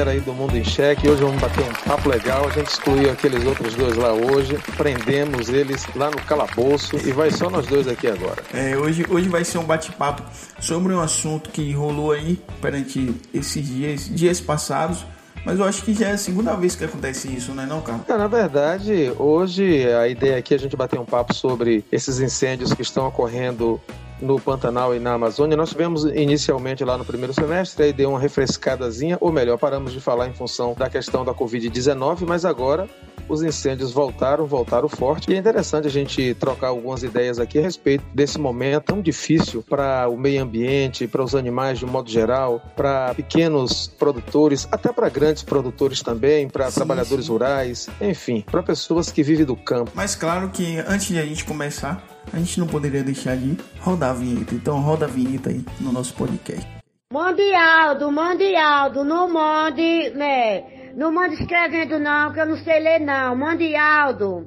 Galera 0.00 0.16
aí 0.16 0.20
do 0.20 0.32
Mundo 0.32 0.56
em 0.56 0.64
Cheque. 0.64 1.06
Hoje 1.06 1.22
vamos 1.22 1.38
bater 1.42 1.62
um 1.62 1.74
papo 1.86 2.08
legal. 2.08 2.48
A 2.48 2.50
gente 2.52 2.68
excluiu 2.68 3.10
aqueles 3.10 3.44
outros 3.44 3.74
dois 3.74 3.98
lá 3.98 4.14
hoje, 4.14 4.58
prendemos 4.74 5.50
eles 5.50 5.86
lá 5.94 6.10
no 6.10 6.16
calabouço 6.22 6.96
e 6.96 7.12
vai 7.12 7.30
só 7.30 7.50
nós 7.50 7.66
dois 7.66 7.86
aqui 7.86 8.06
agora. 8.06 8.42
É, 8.54 8.78
hoje, 8.78 9.04
hoje 9.10 9.28
vai 9.28 9.44
ser 9.44 9.58
um 9.58 9.64
bate-papo 9.64 10.22
sobre 10.58 10.94
um 10.94 11.00
assunto 11.00 11.50
que 11.50 11.70
rolou 11.72 12.12
aí 12.12 12.42
perante 12.62 13.14
esses 13.34 13.68
dias, 13.68 14.08
dias 14.08 14.40
passados. 14.40 15.04
Mas 15.44 15.58
eu 15.58 15.66
acho 15.66 15.82
que 15.82 15.92
já 15.92 16.08
é 16.08 16.12
a 16.12 16.18
segunda 16.18 16.54
vez 16.54 16.74
que 16.74 16.84
acontece 16.84 17.28
isso, 17.28 17.52
não 17.52 17.62
é 17.62 17.66
não, 17.66 17.82
cara? 17.82 18.00
É, 18.08 18.16
na 18.16 18.26
verdade, 18.26 19.12
hoje 19.18 19.86
a 19.86 20.08
ideia 20.08 20.38
aqui 20.38 20.54
é 20.54 20.56
a 20.56 20.60
gente 20.60 20.76
bater 20.76 20.98
um 20.98 21.04
papo 21.04 21.34
sobre 21.34 21.84
esses 21.92 22.20
incêndios 22.20 22.72
que 22.72 22.80
estão 22.80 23.06
ocorrendo 23.06 23.78
no 24.20 24.40
Pantanal 24.40 24.94
e 24.94 24.98
na 24.98 25.14
Amazônia. 25.14 25.56
Nós 25.56 25.70
tivemos 25.70 26.04
inicialmente 26.04 26.84
lá 26.84 26.96
no 26.96 27.04
primeiro 27.04 27.32
semestre, 27.32 27.86
aí 27.86 27.92
deu 27.92 28.10
uma 28.10 28.20
refrescadazinha, 28.20 29.18
ou 29.20 29.32
melhor, 29.32 29.58
paramos 29.58 29.92
de 29.92 30.00
falar 30.00 30.28
em 30.28 30.32
função 30.32 30.74
da 30.74 30.88
questão 30.88 31.24
da 31.24 31.34
Covid-19, 31.34 32.24
mas 32.26 32.44
agora 32.44 32.88
os 33.30 33.42
incêndios 33.42 33.92
voltaram, 33.92 34.44
voltaram 34.44 34.88
forte. 34.88 35.30
E 35.30 35.34
é 35.34 35.38
interessante 35.38 35.86
a 35.86 35.90
gente 35.90 36.34
trocar 36.34 36.68
algumas 36.68 37.02
ideias 37.02 37.38
aqui 37.38 37.58
a 37.58 37.62
respeito 37.62 38.04
desse 38.12 38.38
momento 38.38 38.84
tão 38.84 39.00
difícil 39.00 39.62
para 39.62 40.08
o 40.08 40.16
meio 40.16 40.42
ambiente, 40.42 41.06
para 41.06 41.22
os 41.22 41.34
animais 41.34 41.78
de 41.78 41.84
um 41.84 41.88
modo 41.88 42.10
geral, 42.10 42.60
para 42.76 43.14
pequenos 43.14 43.86
produtores, 43.86 44.66
até 44.72 44.92
para 44.92 45.08
grandes 45.08 45.42
produtores 45.42 46.02
também, 46.02 46.48
para 46.48 46.70
trabalhadores 46.72 47.26
sim. 47.26 47.32
rurais, 47.32 47.88
enfim, 48.00 48.44
para 48.50 48.62
pessoas 48.62 49.10
que 49.12 49.22
vivem 49.22 49.46
do 49.46 49.56
campo. 49.56 49.92
Mas 49.94 50.14
claro 50.14 50.50
que 50.50 50.78
antes 50.78 51.08
de 51.08 51.18
a 51.18 51.24
gente 51.24 51.44
começar, 51.44 52.02
a 52.32 52.38
gente 52.38 52.60
não 52.60 52.66
poderia 52.66 53.02
deixar 53.02 53.36
de 53.36 53.56
rodar 53.80 54.10
a 54.10 54.14
vinheta. 54.14 54.54
Então 54.54 54.80
roda 54.80 55.06
a 55.06 55.08
vinheta 55.08 55.50
aí 55.50 55.64
no 55.80 55.92
nosso 55.92 56.14
podcast. 56.14 56.66
Mande 57.12 57.52
Aldo, 57.54 58.12
mande 58.12 58.54
Aldo, 58.54 59.04
não 59.04 59.32
mande, 59.32 60.10
né? 60.10 60.92
Não 60.94 61.12
mande 61.12 61.34
escrevendo 61.34 61.98
não, 61.98 62.32
que 62.32 62.40
eu 62.40 62.46
não 62.46 62.56
sei 62.58 62.80
ler 62.80 63.00
não. 63.00 63.34
Mande 63.36 63.74
Aldo. 63.74 64.46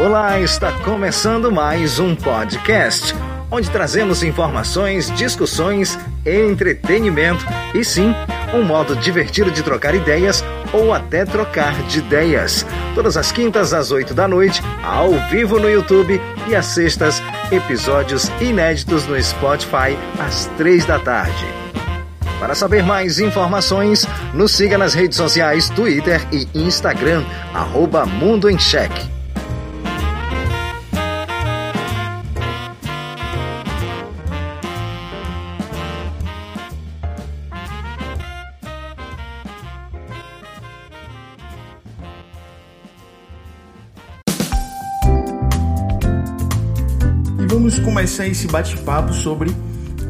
Olá, 0.00 0.38
está 0.38 0.72
começando 0.84 1.50
mais 1.50 1.98
um 1.98 2.14
podcast 2.14 3.14
onde 3.50 3.70
trazemos 3.70 4.22
informações, 4.22 5.10
discussões, 5.16 5.98
entretenimento 6.24 7.44
e 7.74 7.84
sim, 7.84 8.14
um 8.54 8.62
modo 8.62 8.96
divertido 8.96 9.50
de 9.50 9.62
trocar 9.62 9.94
ideias 9.94 10.44
ou 10.72 10.92
até 10.92 11.24
trocar 11.24 11.74
de 11.84 11.98
ideias. 11.98 12.64
Todas 12.94 13.16
as 13.16 13.32
quintas 13.32 13.72
às 13.72 13.90
8 13.90 14.14
da 14.14 14.28
noite, 14.28 14.62
ao 14.82 15.12
vivo 15.28 15.58
no 15.58 15.68
YouTube 15.68 16.20
e 16.46 16.54
às 16.54 16.66
sextas, 16.66 17.22
episódios 17.50 18.30
inéditos 18.40 19.06
no 19.06 19.20
Spotify 19.22 19.96
às 20.18 20.46
3 20.56 20.84
da 20.84 20.98
tarde. 20.98 21.46
Para 22.38 22.54
saber 22.54 22.84
mais 22.84 23.18
informações, 23.18 24.06
nos 24.32 24.52
siga 24.52 24.78
nas 24.78 24.94
redes 24.94 25.16
sociais 25.16 25.68
Twitter 25.70 26.24
e 26.32 26.46
Instagram, 26.54 27.24
arroba 27.52 28.06
Mundo 28.06 28.48
em 28.48 28.58
Cheque. 28.58 29.17
Começar 47.88 48.26
esse 48.26 48.46
bate-papo 48.46 49.14
sobre 49.14 49.50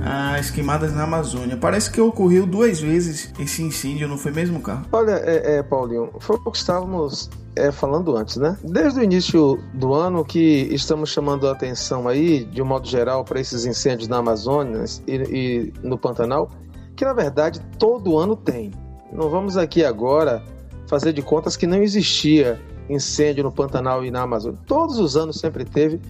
as 0.05 0.51
queimadas 0.51 0.93
na 0.93 1.05
Amazônia. 1.05 1.57
Parece 1.57 1.89
que 1.89 2.01
ocorreu 2.01 2.45
duas 2.45 2.81
vezes 2.81 3.33
esse 3.39 3.63
incêndio, 3.63 4.09
não 4.09 4.19
foi 4.19 4.33
mesmo, 4.33 4.61
cara? 4.61 4.83
Olha, 4.91 5.13
é, 5.25 5.59
é 5.59 5.63
Paulinho, 5.63 6.11
foi 6.19 6.35
o 6.45 6.51
que 6.51 6.59
estávamos 6.59 7.31
é, 7.55 7.71
falando 7.71 8.17
antes, 8.17 8.37
né? 8.37 8.59
Desde 8.65 8.99
o 8.99 9.03
início 9.05 9.63
do 9.75 9.95
ano 9.95 10.25
que 10.25 10.69
estamos 10.73 11.11
chamando 11.11 11.47
a 11.47 11.53
atenção 11.53 12.09
aí, 12.09 12.45
de 12.47 12.61
um 12.61 12.65
modo 12.65 12.89
geral, 12.89 13.25
para 13.25 13.39
esses 13.39 13.65
incêndios 13.65 14.09
na 14.09 14.17
Amazônia 14.17 14.85
e, 15.07 15.13
e 15.15 15.73
no 15.81 15.97
Pantanal, 15.97 16.51
que 16.97 17.05
na 17.05 17.13
verdade 17.13 17.61
todo 17.79 18.19
ano 18.19 18.35
tem. 18.35 18.73
Não 19.13 19.31
vamos 19.31 19.57
aqui 19.57 19.85
agora 19.85 20.43
fazer 20.89 21.13
de 21.13 21.23
contas 21.23 21.57
que 21.57 21.67
não 21.67 21.81
existia 21.81 22.61
incêndio 22.91 23.45
no 23.45 23.53
Pantanal 23.53 24.05
e 24.05 24.11
na 24.11 24.23
Amazônia. 24.23 24.59
Todos 24.67 24.99
os 24.99 25.17
anos 25.17 25.39
sempre 25.39 25.65
teve 25.65 26.01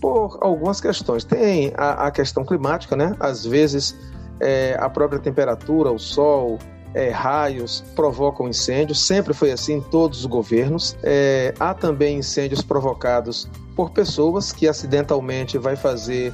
por 0.00 0.38
algumas 0.40 0.80
questões. 0.80 1.24
Tem 1.24 1.72
a, 1.76 2.06
a 2.06 2.10
questão 2.10 2.44
climática, 2.44 2.96
né? 2.96 3.14
Às 3.18 3.44
vezes 3.44 3.96
é, 4.40 4.76
a 4.78 4.88
própria 4.88 5.18
temperatura, 5.18 5.90
o 5.90 5.98
sol, 5.98 6.58
é, 6.94 7.10
raios 7.10 7.84
provocam 7.94 8.48
incêndios, 8.48 9.06
sempre 9.06 9.34
foi 9.34 9.52
assim 9.52 9.74
em 9.74 9.80
todos 9.80 10.20
os 10.20 10.26
governos. 10.26 10.96
É, 11.02 11.54
há 11.58 11.74
também 11.74 12.18
incêndios 12.18 12.62
provocados 12.62 13.48
por 13.76 13.90
pessoas 13.90 14.52
que 14.52 14.66
acidentalmente 14.66 15.58
vai 15.58 15.76
fazer 15.76 16.32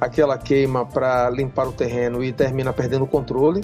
aquela 0.00 0.36
queima 0.36 0.84
para 0.84 1.30
limpar 1.30 1.68
o 1.68 1.72
terreno 1.72 2.24
e 2.24 2.32
termina 2.32 2.72
perdendo 2.72 3.04
o 3.04 3.06
controle 3.06 3.62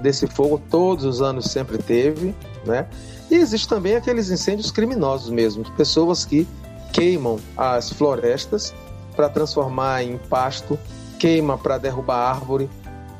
desse 0.00 0.26
fogo. 0.26 0.60
Todos 0.70 1.04
os 1.04 1.20
anos 1.20 1.46
sempre 1.46 1.78
teve, 1.78 2.34
né? 2.64 2.86
E 3.30 3.36
existe 3.36 3.68
também 3.68 3.96
aqueles 3.96 4.30
incêndios 4.30 4.70
criminosos 4.70 5.30
mesmo, 5.30 5.64
pessoas 5.72 6.24
que 6.24 6.46
queimam 6.92 7.38
as 7.56 7.90
florestas 7.90 8.72
para 9.14 9.28
transformar 9.28 10.02
em 10.02 10.18
pasto, 10.18 10.78
queima 11.18 11.56
para 11.56 11.78
derrubar 11.78 12.34
árvore, 12.34 12.68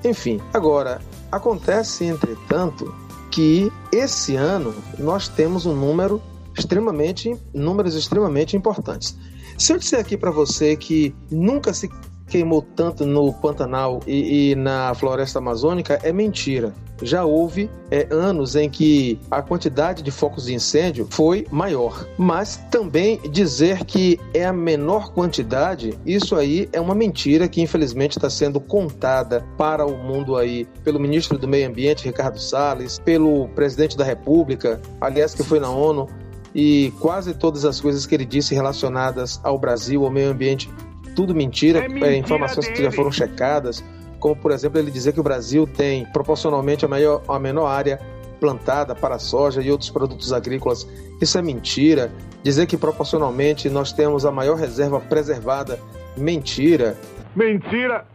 enfim. 0.04 0.40
Agora, 0.52 1.00
acontece, 1.30 2.04
entretanto, 2.04 2.94
que 3.30 3.72
esse 3.90 4.36
ano 4.36 4.74
nós 4.98 5.28
temos 5.28 5.66
um 5.66 5.74
número 5.74 6.20
extremamente, 6.56 7.36
números 7.52 7.94
extremamente 7.94 8.56
importantes. 8.56 9.16
Se 9.58 9.72
eu 9.72 9.78
disser 9.78 10.00
aqui 10.00 10.16
para 10.16 10.30
você 10.30 10.76
que 10.76 11.14
nunca 11.30 11.72
se 11.72 11.90
queimou 12.28 12.62
tanto 12.62 13.04
no 13.04 13.32
Pantanal 13.32 14.00
e, 14.06 14.50
e 14.50 14.54
na 14.54 14.94
floresta 14.94 15.38
amazônica 15.38 15.98
é 16.02 16.12
mentira. 16.12 16.74
Já 17.02 17.24
houve 17.24 17.68
é, 17.90 18.06
anos 18.10 18.54
em 18.54 18.70
que 18.70 19.18
a 19.30 19.42
quantidade 19.42 20.02
de 20.02 20.10
focos 20.10 20.46
de 20.46 20.54
incêndio 20.54 21.06
foi 21.10 21.46
maior. 21.50 22.06
Mas 22.16 22.56
também 22.70 23.20
dizer 23.30 23.84
que 23.84 24.18
é 24.32 24.44
a 24.44 24.52
menor 24.52 25.12
quantidade, 25.12 25.98
isso 26.06 26.36
aí 26.36 26.68
é 26.72 26.80
uma 26.80 26.94
mentira 26.94 27.48
que 27.48 27.60
infelizmente 27.60 28.16
está 28.16 28.30
sendo 28.30 28.60
contada 28.60 29.44
para 29.58 29.84
o 29.84 29.96
mundo 29.96 30.36
aí 30.36 30.66
pelo 30.84 31.00
ministro 31.00 31.38
do 31.38 31.48
Meio 31.48 31.68
Ambiente, 31.68 32.04
Ricardo 32.04 32.38
Salles, 32.38 32.98
pelo 32.98 33.48
presidente 33.48 33.96
da 33.96 34.04
República, 34.04 34.80
aliás, 35.00 35.34
que 35.34 35.42
foi 35.42 35.58
na 35.58 35.70
ONU, 35.70 36.08
e 36.54 36.92
quase 37.00 37.34
todas 37.34 37.64
as 37.64 37.80
coisas 37.80 38.06
que 38.06 38.14
ele 38.14 38.24
disse 38.24 38.54
relacionadas 38.54 39.40
ao 39.42 39.58
Brasil, 39.58 40.04
ao 40.04 40.10
meio 40.10 40.30
ambiente, 40.30 40.70
tudo 41.16 41.34
mentira, 41.34 41.80
é 41.80 41.88
mentira 41.88 42.12
é, 42.12 42.16
informações 42.16 42.66
dele. 42.66 42.76
que 42.76 42.82
já 42.84 42.92
foram 42.92 43.10
checadas, 43.10 43.82
como 44.24 44.34
por 44.34 44.52
exemplo 44.52 44.78
ele 44.78 44.90
dizer 44.90 45.12
que 45.12 45.20
o 45.20 45.22
Brasil 45.22 45.66
tem 45.66 46.06
proporcionalmente 46.06 46.82
a, 46.82 46.88
maior, 46.88 47.22
a 47.28 47.38
menor 47.38 47.66
área 47.66 48.00
plantada 48.40 48.94
para 48.94 49.18
soja 49.18 49.60
e 49.60 49.70
outros 49.70 49.90
produtos 49.90 50.32
agrícolas. 50.32 50.88
Isso 51.20 51.36
é 51.36 51.42
mentira. 51.42 52.10
Dizer 52.42 52.64
que 52.64 52.78
proporcionalmente 52.78 53.68
nós 53.68 53.92
temos 53.92 54.24
a 54.24 54.32
maior 54.32 54.56
reserva 54.56 54.98
preservada, 54.98 55.78
mentira. 56.16 56.96
Mentira! 57.36 58.06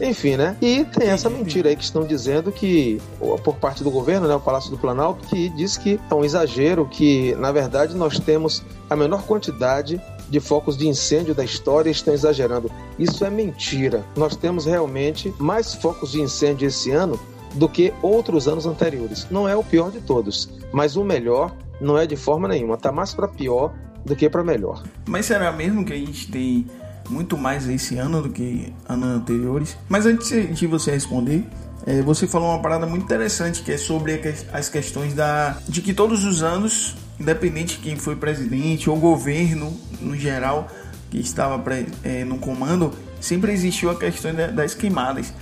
Enfim, 0.00 0.38
né? 0.38 0.56
E 0.62 0.84
tem 0.86 1.10
essa 1.10 1.28
mentira 1.28 1.68
aí 1.68 1.76
que 1.76 1.84
estão 1.84 2.06
dizendo 2.06 2.50
que, 2.50 3.02
por 3.44 3.56
parte 3.56 3.84
do 3.84 3.90
governo, 3.90 4.26
né, 4.26 4.34
o 4.34 4.40
Palácio 4.40 4.70
do 4.70 4.78
Planalto, 4.78 5.26
que 5.28 5.50
diz 5.50 5.76
que 5.76 6.00
é 6.10 6.14
um 6.14 6.24
exagero, 6.24 6.86
que 6.86 7.34
na 7.34 7.52
verdade 7.52 7.94
nós 7.94 8.18
temos 8.18 8.62
a 8.88 8.96
menor 8.96 9.24
quantidade 9.24 10.00
de 10.28 10.40
focos 10.40 10.76
de 10.76 10.88
incêndio 10.88 11.34
da 11.34 11.44
história 11.44 11.90
estão 11.90 12.14
exagerando. 12.14 12.70
Isso 12.98 13.24
é 13.24 13.30
mentira. 13.30 14.04
Nós 14.16 14.36
temos 14.36 14.66
realmente 14.66 15.32
mais 15.38 15.74
focos 15.74 16.12
de 16.12 16.20
incêndio 16.20 16.66
esse 16.66 16.90
ano 16.90 17.18
do 17.54 17.68
que 17.68 17.92
outros 18.02 18.48
anos 18.48 18.66
anteriores. 18.66 19.26
Não 19.30 19.48
é 19.48 19.56
o 19.56 19.62
pior 19.62 19.90
de 19.90 20.00
todos, 20.00 20.48
mas 20.72 20.96
o 20.96 21.04
melhor 21.04 21.54
não 21.80 21.96
é 21.98 22.06
de 22.06 22.16
forma 22.16 22.48
nenhuma. 22.48 22.76
Tá 22.76 22.90
mais 22.90 23.14
para 23.14 23.28
pior 23.28 23.72
do 24.04 24.14
que 24.14 24.28
para 24.28 24.44
melhor. 24.44 24.82
Mas 25.06 25.26
será 25.26 25.50
mesmo 25.52 25.84
que 25.84 25.92
a 25.92 25.96
gente 25.96 26.30
tem 26.30 26.66
muito 27.08 27.36
mais 27.36 27.68
esse 27.68 27.96
ano 27.96 28.22
do 28.22 28.30
que 28.30 28.72
anos 28.88 29.08
anteriores? 29.08 29.76
Mas 29.88 30.06
antes 30.06 30.28
de 30.56 30.66
você 30.66 30.90
responder, 30.90 31.44
é, 31.86 32.02
você 32.02 32.26
falou 32.26 32.48
uma 32.48 32.60
parada 32.60 32.86
muito 32.86 33.04
interessante 33.04 33.62
que 33.62 33.72
é 33.72 33.76
sobre 33.76 34.20
as 34.52 34.68
questões 34.68 35.14
da 35.14 35.58
de 35.68 35.82
que 35.82 35.92
todos 35.92 36.24
os 36.24 36.42
anos 36.42 36.96
independente 37.18 37.76
de 37.76 37.82
quem 37.82 37.96
foi 37.96 38.16
presidente 38.16 38.90
ou 38.90 38.96
governo 38.96 39.72
no 40.00 40.16
geral 40.16 40.68
que 41.10 41.18
estava 41.18 41.62
é, 42.02 42.24
no 42.24 42.38
comando, 42.38 42.92
sempre 43.20 43.52
existiu 43.52 43.90
a 43.90 43.96
questão 43.96 44.32
das 44.54 44.74
queimadas. 44.74 45.32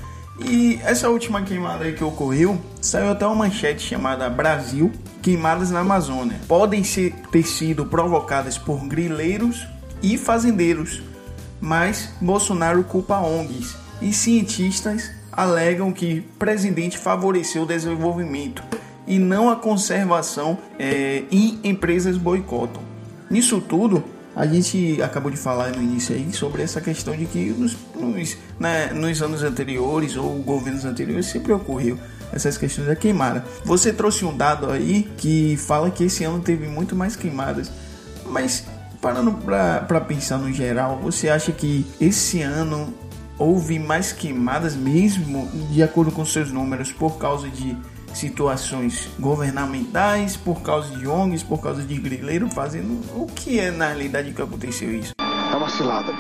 E 0.41 0.81
essa 0.83 1.09
última 1.09 1.43
queimada 1.43 1.91
que 1.93 2.03
ocorreu, 2.03 2.61
saiu 2.81 3.11
até 3.11 3.27
uma 3.27 3.35
manchete 3.35 3.83
chamada 3.87 4.29
Brasil, 4.29 4.93
queimadas 5.21 5.71
na 5.71 5.81
Amazônia. 5.81 6.39
Podem 6.49 6.83
ser, 6.83 7.15
ter 7.31 7.45
sido 7.45 7.87
provocadas 7.87 8.59
por 8.59 8.85
grileiros 8.87 9.67
e 10.03 10.19
fazendeiros, 10.19 11.03
mas 11.61 12.11
Bolsonaro 12.21 12.83
culpa 12.85 13.19
ONGs 13.21 13.77
e 14.01 14.13
cientistas 14.13 15.11
alegam 15.31 15.93
que 15.93 16.23
presidente 16.39 16.99
favoreceu 16.99 17.63
o 17.63 17.67
desenvolvimento 17.67 18.63
e 19.07 19.19
não 19.19 19.51
a 19.51 19.57
conservação 19.57 20.59
é, 20.79 21.25
e 21.31 21.59
empresas 21.65 22.17
boicotam. 22.17 22.83
Nisso 23.31 23.61
tudo, 23.61 24.05
a 24.35 24.47
gente 24.47 25.01
acabou 25.03 25.31
de 25.31 25.37
falar 25.37 25.71
no 25.73 25.83
início 25.83 26.15
aí 26.15 26.33
sobre 26.33 26.63
essa 26.63 26.81
questão 26.81 27.17
de 27.17 27.27
que 27.27 27.51
nos, 27.51 27.77
nos, 27.95 28.37
né, 28.59 28.93
nos 28.93 29.21
anos 29.21 29.43
anteriores 29.43 30.17
ou 30.17 30.31
governos 30.43 30.85
anteriores 30.85 31.27
sempre 31.27 31.53
ocorreu 31.53 31.99
essas 32.33 32.57
questões 32.57 32.89
da 32.89 32.97
queimada. 32.97 33.45
Você 33.65 33.93
trouxe 33.93 34.25
um 34.25 34.35
dado 34.35 34.71
aí 34.71 35.11
que 35.19 35.57
fala 35.59 35.91
que 35.91 36.05
esse 36.05 36.25
ano 36.25 36.41
teve 36.41 36.67
muito 36.67 36.97
mais 36.97 37.15
queimadas, 37.15 37.71
mas 38.27 38.65
parando 39.03 39.33
para 39.33 40.01
pensar 40.01 40.39
no 40.39 40.51
geral, 40.53 40.99
você 41.03 41.29
acha 41.29 41.53
que 41.53 41.85
esse 42.01 42.41
ano 42.41 42.95
houve 43.39 43.79
mais 43.79 44.13
queimadas 44.13 44.75
mesmo, 44.77 45.49
de 45.71 45.83
acordo 45.83 46.13
com 46.13 46.25
seus 46.25 46.51
números, 46.53 46.93
por 46.93 47.19
causa 47.19 47.49
de 47.49 47.77
situações 48.15 49.09
governamentais, 49.19 50.37
por 50.37 50.63
causa 50.63 50.95
de 50.97 51.07
ONGs, 51.07 51.43
por 51.43 51.61
causa 51.61 51.83
de 51.83 51.97
grileiro 51.99 52.49
fazendo 52.51 53.01
o 53.15 53.27
que 53.27 53.59
é 53.59 53.71
na 53.71 53.89
realidade 53.89 54.33
que 54.33 54.43
aconteceu 54.43 54.93
isso? 54.95 55.13
É 55.19 55.57
uma 55.57 55.69
cilada, 55.69 56.13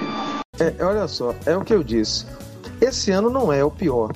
é, 0.60 0.84
olha 0.84 1.08
só, 1.08 1.34
é 1.46 1.56
o 1.56 1.64
que 1.64 1.74
eu 1.74 1.82
disse. 1.82 2.26
Esse 2.80 3.10
ano 3.10 3.30
não 3.30 3.52
é 3.52 3.64
o 3.64 3.70
pior. 3.70 4.12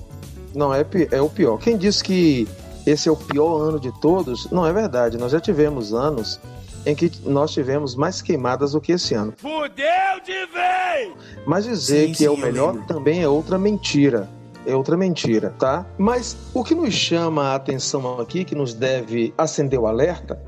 Não 0.54 0.72
é, 0.72 0.86
é 1.10 1.20
o 1.20 1.28
pior. 1.28 1.58
Quem 1.58 1.76
disse 1.76 2.04
que 2.04 2.46
esse 2.86 3.08
é 3.08 3.12
o 3.12 3.16
pior 3.16 3.62
ano 3.62 3.80
de 3.80 3.90
todos, 4.00 4.48
não 4.50 4.66
é 4.66 4.72
verdade. 4.72 5.18
Nós 5.18 5.32
já 5.32 5.40
tivemos 5.40 5.92
anos 5.92 6.38
em 6.84 6.94
que 6.94 7.10
nós 7.24 7.50
tivemos 7.52 7.96
mais 7.96 8.22
queimadas 8.22 8.72
do 8.72 8.80
que 8.80 8.92
esse 8.92 9.14
ano. 9.14 9.34
Fudeu 9.36 10.20
de 10.24 10.46
vez! 10.46 11.12
Mas 11.46 11.64
dizer 11.64 12.06
sim, 12.06 12.12
que 12.12 12.18
sim, 12.18 12.26
é 12.26 12.30
o 12.30 12.36
melhor 12.36 12.76
também 12.86 13.22
é 13.22 13.28
outra 13.28 13.58
mentira 13.58 14.28
é 14.66 14.74
outra 14.74 14.96
mentira, 14.96 15.54
tá? 15.58 15.86
Mas 15.96 16.36
o 16.52 16.64
que 16.64 16.74
nos 16.74 16.92
chama 16.92 17.50
a 17.50 17.54
atenção 17.54 18.20
aqui, 18.20 18.44
que 18.44 18.54
nos 18.54 18.74
deve 18.74 19.32
acender 19.38 19.78
o 19.78 19.86
alerta, 19.86 20.40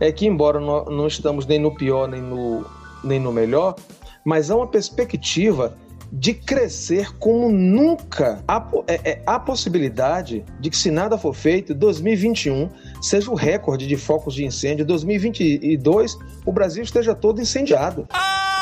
é 0.00 0.10
que, 0.10 0.26
embora 0.26 0.58
não 0.60 1.06
estamos 1.06 1.46
nem 1.46 1.58
no 1.58 1.74
pior 1.74 2.08
nem 2.08 2.20
no, 2.20 2.64
nem 3.04 3.20
no 3.20 3.32
melhor, 3.32 3.76
mas 4.24 4.50
há 4.50 4.56
uma 4.56 4.66
perspectiva 4.66 5.76
de 6.12 6.34
crescer 6.34 7.16
como 7.18 7.48
nunca. 7.50 8.42
Há, 8.46 8.64
é, 8.86 9.10
é, 9.10 9.22
há 9.26 9.38
possibilidade 9.38 10.44
de 10.60 10.70
que, 10.70 10.76
se 10.76 10.90
nada 10.90 11.18
for 11.18 11.34
feito, 11.34 11.74
2021 11.74 12.70
seja 13.02 13.30
o 13.30 13.34
recorde 13.34 13.86
de 13.86 13.96
focos 13.96 14.34
de 14.34 14.44
incêndio. 14.44 14.84
2022, 14.86 16.16
o 16.44 16.52
Brasil 16.52 16.82
esteja 16.82 17.14
todo 17.14 17.40
incendiado. 17.40 18.06
Ah! 18.10 18.55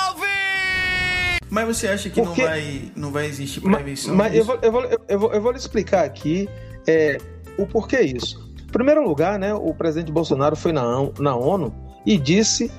Mas 1.51 1.67
você 1.67 1.89
acha 1.89 2.09
que 2.11 2.21
Porque... 2.21 2.43
não, 2.43 2.49
vai, 2.49 2.93
não 2.97 3.13
vai 3.13 3.27
existir 3.27 3.61
prevenção? 3.61 4.15
Mas, 4.15 4.33
mas 4.33 4.39
eu, 4.39 4.45
vou, 4.45 4.59
eu, 4.63 4.73
vou, 4.73 4.83
eu, 5.09 5.19
vou, 5.19 5.33
eu 5.33 5.43
vou 5.43 5.53
lhe 5.53 5.59
explicar 5.59 6.05
aqui 6.05 6.49
é, 6.87 7.19
o 7.59 7.67
porquê 7.67 8.01
isso. 8.01 8.53
Em 8.63 8.73
primeiro 8.73 9.07
lugar, 9.07 9.39
né, 9.39 9.55
o 9.55 9.73
presidente 9.73 10.11
Bolsonaro 10.11 10.57
foi 10.57 10.73
na, 10.73 10.85
na 11.19 11.37
ONU 11.37 11.73
e 12.05 12.19
disse 12.19 12.71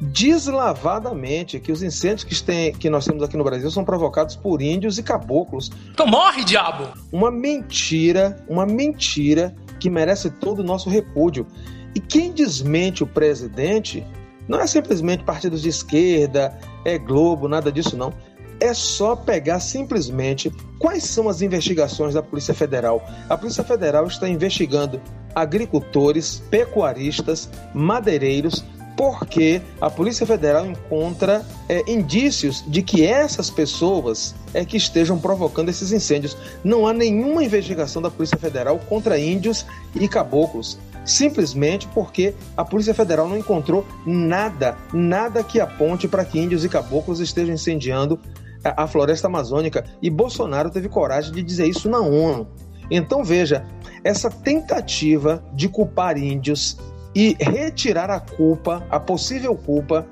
deslavadamente 0.00 1.58
que 1.58 1.72
os 1.72 1.82
incêndios 1.82 2.24
que, 2.24 2.42
tem, 2.42 2.72
que 2.72 2.90
nós 2.90 3.04
temos 3.04 3.22
aqui 3.22 3.36
no 3.36 3.44
Brasil 3.44 3.70
são 3.70 3.84
provocados 3.84 4.36
por 4.36 4.60
índios 4.60 4.98
e 4.98 5.02
caboclos. 5.02 5.70
Então 5.90 6.06
morre, 6.06 6.44
diabo! 6.44 6.88
Uma 7.10 7.30
mentira, 7.30 8.44
uma 8.48 8.66
mentira 8.66 9.54
que 9.80 9.88
merece 9.88 10.30
todo 10.30 10.60
o 10.60 10.64
nosso 10.64 10.90
repúdio. 10.90 11.46
E 11.94 12.00
quem 12.00 12.32
desmente 12.32 13.02
o 13.02 13.06
presidente 13.06 14.04
não 14.48 14.60
é 14.60 14.66
simplesmente 14.66 15.24
partidos 15.24 15.62
de 15.62 15.68
esquerda, 15.68 16.56
é 16.84 16.98
Globo, 16.98 17.48
nada 17.48 17.70
disso 17.72 17.96
não. 17.96 18.12
É 18.58 18.72
só 18.72 19.14
pegar 19.14 19.60
simplesmente 19.60 20.50
quais 20.78 21.04
são 21.04 21.28
as 21.28 21.42
investigações 21.42 22.14
da 22.14 22.22
Polícia 22.22 22.54
Federal. 22.54 23.04
A 23.28 23.36
Polícia 23.36 23.62
Federal 23.62 24.06
está 24.06 24.28
investigando 24.28 25.00
agricultores, 25.34 26.42
pecuaristas, 26.50 27.50
madeireiros, 27.74 28.64
porque 28.96 29.60
a 29.78 29.90
Polícia 29.90 30.24
Federal 30.24 30.64
encontra 30.64 31.44
é, 31.68 31.84
indícios 31.86 32.64
de 32.66 32.82
que 32.82 33.04
essas 33.04 33.50
pessoas 33.50 34.34
é 34.54 34.64
que 34.64 34.78
estejam 34.78 35.18
provocando 35.18 35.68
esses 35.68 35.92
incêndios. 35.92 36.34
Não 36.64 36.86
há 36.86 36.94
nenhuma 36.94 37.44
investigação 37.44 38.00
da 38.00 38.10
Polícia 38.10 38.38
Federal 38.38 38.78
contra 38.88 39.18
índios 39.18 39.66
e 39.94 40.08
caboclos 40.08 40.78
simplesmente 41.06 41.86
porque 41.88 42.34
a 42.56 42.64
Polícia 42.64 42.92
Federal 42.92 43.28
não 43.28 43.38
encontrou 43.38 43.86
nada, 44.04 44.76
nada 44.92 45.42
que 45.42 45.60
aponte 45.60 46.08
para 46.08 46.24
que 46.24 46.38
índios 46.38 46.64
e 46.64 46.68
caboclos 46.68 47.20
estejam 47.20 47.54
incendiando 47.54 48.18
a 48.62 48.86
floresta 48.86 49.28
amazônica. 49.28 49.84
E 50.02 50.10
Bolsonaro 50.10 50.70
teve 50.70 50.88
coragem 50.88 51.32
de 51.32 51.42
dizer 51.42 51.66
isso 51.66 51.88
na 51.88 52.00
ONU. 52.00 52.48
Então 52.90 53.24
veja, 53.24 53.64
essa 54.02 54.30
tentativa 54.30 55.44
de 55.54 55.68
culpar 55.68 56.18
índios 56.18 56.76
e 57.14 57.36
retirar 57.40 58.10
a 58.10 58.20
culpa, 58.20 58.86
a 58.90 59.00
possível 59.00 59.54
culpa, 59.56 60.06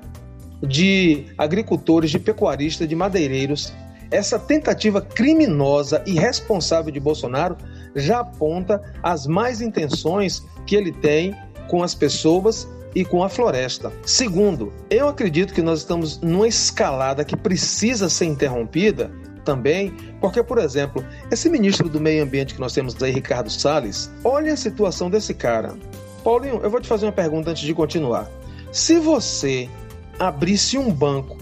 de 0.61 1.25
agricultores, 1.37 2.09
de 2.09 2.17
pecuaristas, 2.17 2.87
de 2.87 2.95
madeireiros, 2.95 3.73
essa 4.09 4.39
tentativa 4.39 5.01
criminosa 5.01 6.03
e 6.05 6.13
irresponsável 6.13 6.91
de 6.91 6.99
Bolsonaro 6.99 7.57
já 7.95 8.19
aponta 8.19 8.81
as 9.01 9.25
mais 9.25 9.61
intenções 9.61 10.43
que 10.65 10.75
ele 10.75 10.91
tem 10.91 11.35
com 11.67 11.83
as 11.83 11.95
pessoas 11.95 12.67
e 12.93 13.03
com 13.03 13.23
a 13.23 13.29
floresta. 13.29 13.91
Segundo, 14.05 14.71
eu 14.89 15.09
acredito 15.09 15.53
que 15.53 15.61
nós 15.61 15.79
estamos 15.79 16.19
numa 16.21 16.47
escalada 16.47 17.25
que 17.25 17.35
precisa 17.35 18.09
ser 18.09 18.25
interrompida 18.25 19.11
também, 19.43 19.93
porque, 20.19 20.41
por 20.41 20.57
exemplo, 20.57 21.05
esse 21.29 21.49
ministro 21.49 21.87
do 21.87 22.01
Meio 22.01 22.23
Ambiente 22.23 22.55
que 22.55 22.59
nós 22.59 22.73
temos 22.73 23.01
aí, 23.03 23.11
Ricardo 23.11 23.49
Salles, 23.49 24.09
olha 24.23 24.53
a 24.53 24.57
situação 24.57 25.09
desse 25.09 25.33
cara. 25.33 25.75
Paulinho, 26.23 26.61
eu 26.63 26.69
vou 26.69 26.81
te 26.81 26.87
fazer 26.87 27.05
uma 27.05 27.11
pergunta 27.11 27.51
antes 27.51 27.63
de 27.63 27.73
continuar. 27.73 28.27
Se 28.71 28.97
você 28.97 29.69
abrisse 30.17 30.77
um 30.77 30.91
banco 30.91 31.37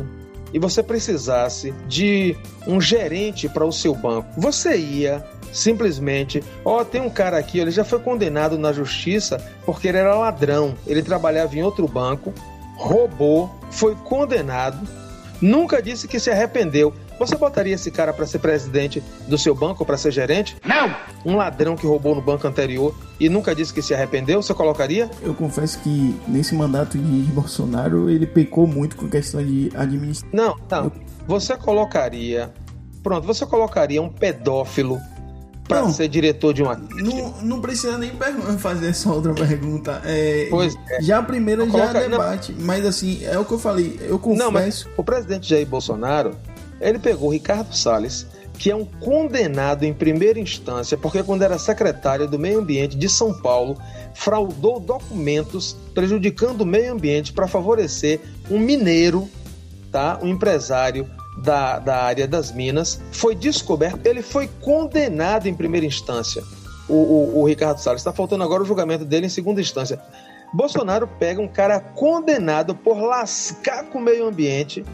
e 0.54 0.60
você 0.60 0.84
precisasse 0.84 1.74
de 1.88 2.36
um 2.68 2.82
gerente 2.82 3.48
para 3.48 3.66
o 3.66 3.72
seu 3.72 3.96
banco, 3.96 4.30
você 4.38 4.78
ia 4.78 5.26
simplesmente, 5.54 6.44
ó, 6.66 6.82
oh, 6.82 6.86
tem 6.86 7.00
um 7.00 7.10
cara 7.10 7.38
aqui, 7.38 7.60
ele 7.60 7.72
já 7.72 7.86
foi 7.86 8.00
condenado 8.00 8.58
na 8.58 8.74
justiça 8.74 9.40
porque 9.66 9.88
ele 9.88 10.00
era 10.00 10.16
ladrão, 10.16 10.74
ele 10.86 11.04
trabalhava 11.04 11.56
em 11.56 11.64
outro 11.64 11.88
banco, 11.88 12.34
roubou, 12.76 13.50
foi 13.72 13.96
condenado, 13.96 14.86
nunca 15.42 15.82
disse 15.82 16.08
que 16.08 16.20
se 16.20 16.30
arrependeu. 16.30 16.94
Você 17.20 17.36
botaria 17.36 17.76
esse 17.76 17.92
cara 17.92 18.12
para 18.12 18.26
ser 18.26 18.40
presidente 18.40 19.02
do 19.28 19.38
seu 19.38 19.54
banco, 19.54 19.86
para 19.86 19.96
ser 19.98 20.12
gerente? 20.12 20.58
Não! 20.66 20.94
Um 21.24 21.38
ladrão 21.38 21.76
que 21.76 21.86
roubou 21.86 22.16
no 22.16 22.22
banco 22.22 22.48
anterior 22.48 22.94
e 23.20 23.30
nunca 23.30 23.54
disse 23.54 23.72
que 23.72 23.82
se 23.82 23.94
arrependeu, 23.94 24.42
você 24.42 24.54
colocaria? 24.54 25.10
Eu 25.22 25.34
confesso 25.34 25.80
que 25.80 26.20
nesse 26.28 26.56
mandato 26.56 26.98
de 26.98 27.32
Bolsonaro 27.32 28.10
ele 28.10 28.26
pecou 28.26 28.66
muito 28.66 28.96
com 28.96 29.08
questão 29.08 29.46
de 29.46 29.72
administração. 29.76 30.30
Não, 30.34 30.56
não. 30.70 30.92
Você 31.28 31.56
colocaria. 31.56 32.52
Pronto, 33.04 33.28
você 33.28 33.46
colocaria 33.46 34.02
um 34.02 34.10
pedófilo 34.10 35.00
para 35.68 35.90
ser 35.90 36.08
diretor 36.08 36.54
de 36.54 36.62
uma. 36.62 36.76
Não, 36.76 37.42
não 37.42 37.62
precisa 37.62 37.98
nem 37.98 38.12
fazer 38.58 38.90
essa 38.90 39.12
outra 39.12 39.34
pergunta. 39.34 40.02
É, 40.06 40.48
pois 40.50 40.76
é. 40.90 41.02
Já 41.02 41.20
a 41.20 41.24
primeira 41.24 41.68
já 41.70 41.86
é 41.86 42.10
debate, 42.10 42.52
não. 42.52 42.66
mas 42.66 42.86
assim, 42.86 43.24
é 43.24 43.38
o 43.38 43.46
que 43.46 43.54
eu 43.54 43.60
falei. 43.60 44.00
Eu 44.02 44.20
confesso. 44.20 44.44
Não, 44.44 44.52
mas 44.52 44.88
o 44.98 45.04
presidente 45.04 45.50
Jair 45.50 45.66
Bolsonaro, 45.66 46.36
ele 46.82 47.00
pegou 47.00 47.32
Ricardo 47.32 47.74
Salles, 47.76 48.28
que 48.58 48.70
é 48.70 48.76
um 48.76 48.86
condenado 48.86 49.84
em 49.84 49.94
primeira 49.94 50.40
instância, 50.40 50.98
porque 50.98 51.24
quando 51.24 51.42
era 51.42 51.58
secretário 51.58 52.28
do 52.28 52.38
Meio 52.38 52.60
Ambiente 52.60 52.98
de 52.98 53.10
São 53.10 53.34
Paulo, 53.34 53.78
fraudou 54.14 54.80
documentos 54.80 55.76
prejudicando 55.94 56.62
o 56.62 56.66
meio 56.66 56.94
ambiente 56.94 57.34
para 57.34 57.48
favorecer 57.48 58.20
um 58.52 58.60
mineiro, 58.60 59.28
tá? 59.92 60.20
Um 60.22 60.28
empresário 60.28 61.10
da, 61.38 61.80
da 61.80 62.04
área 62.04 62.28
das 62.28 62.52
minas, 62.52 63.02
foi 63.12 63.36
descoberto, 63.36 64.06
ele 64.06 64.22
foi 64.22 64.48
condenado 64.62 65.48
em 65.48 65.54
primeira 65.54 65.86
instância. 65.86 66.44
O, 66.88 66.94
o, 66.94 67.42
o 67.42 67.48
Ricardo 67.48 67.78
Salles 67.80 68.02
está 68.02 68.12
faltando 68.12 68.44
agora 68.44 68.64
o 68.64 68.66
julgamento 68.66 69.06
dele 69.06 69.26
em 69.26 69.30
segunda 69.30 69.62
instância. 69.62 70.00
Bolsonaro 70.54 71.08
pega 71.08 71.42
um 71.42 71.48
cara 71.48 71.80
condenado 71.80 72.76
por 72.76 73.02
lascar 73.02 73.86
com 73.86 73.98
o 73.98 74.02
meio 74.02 74.28
ambiente 74.28 74.86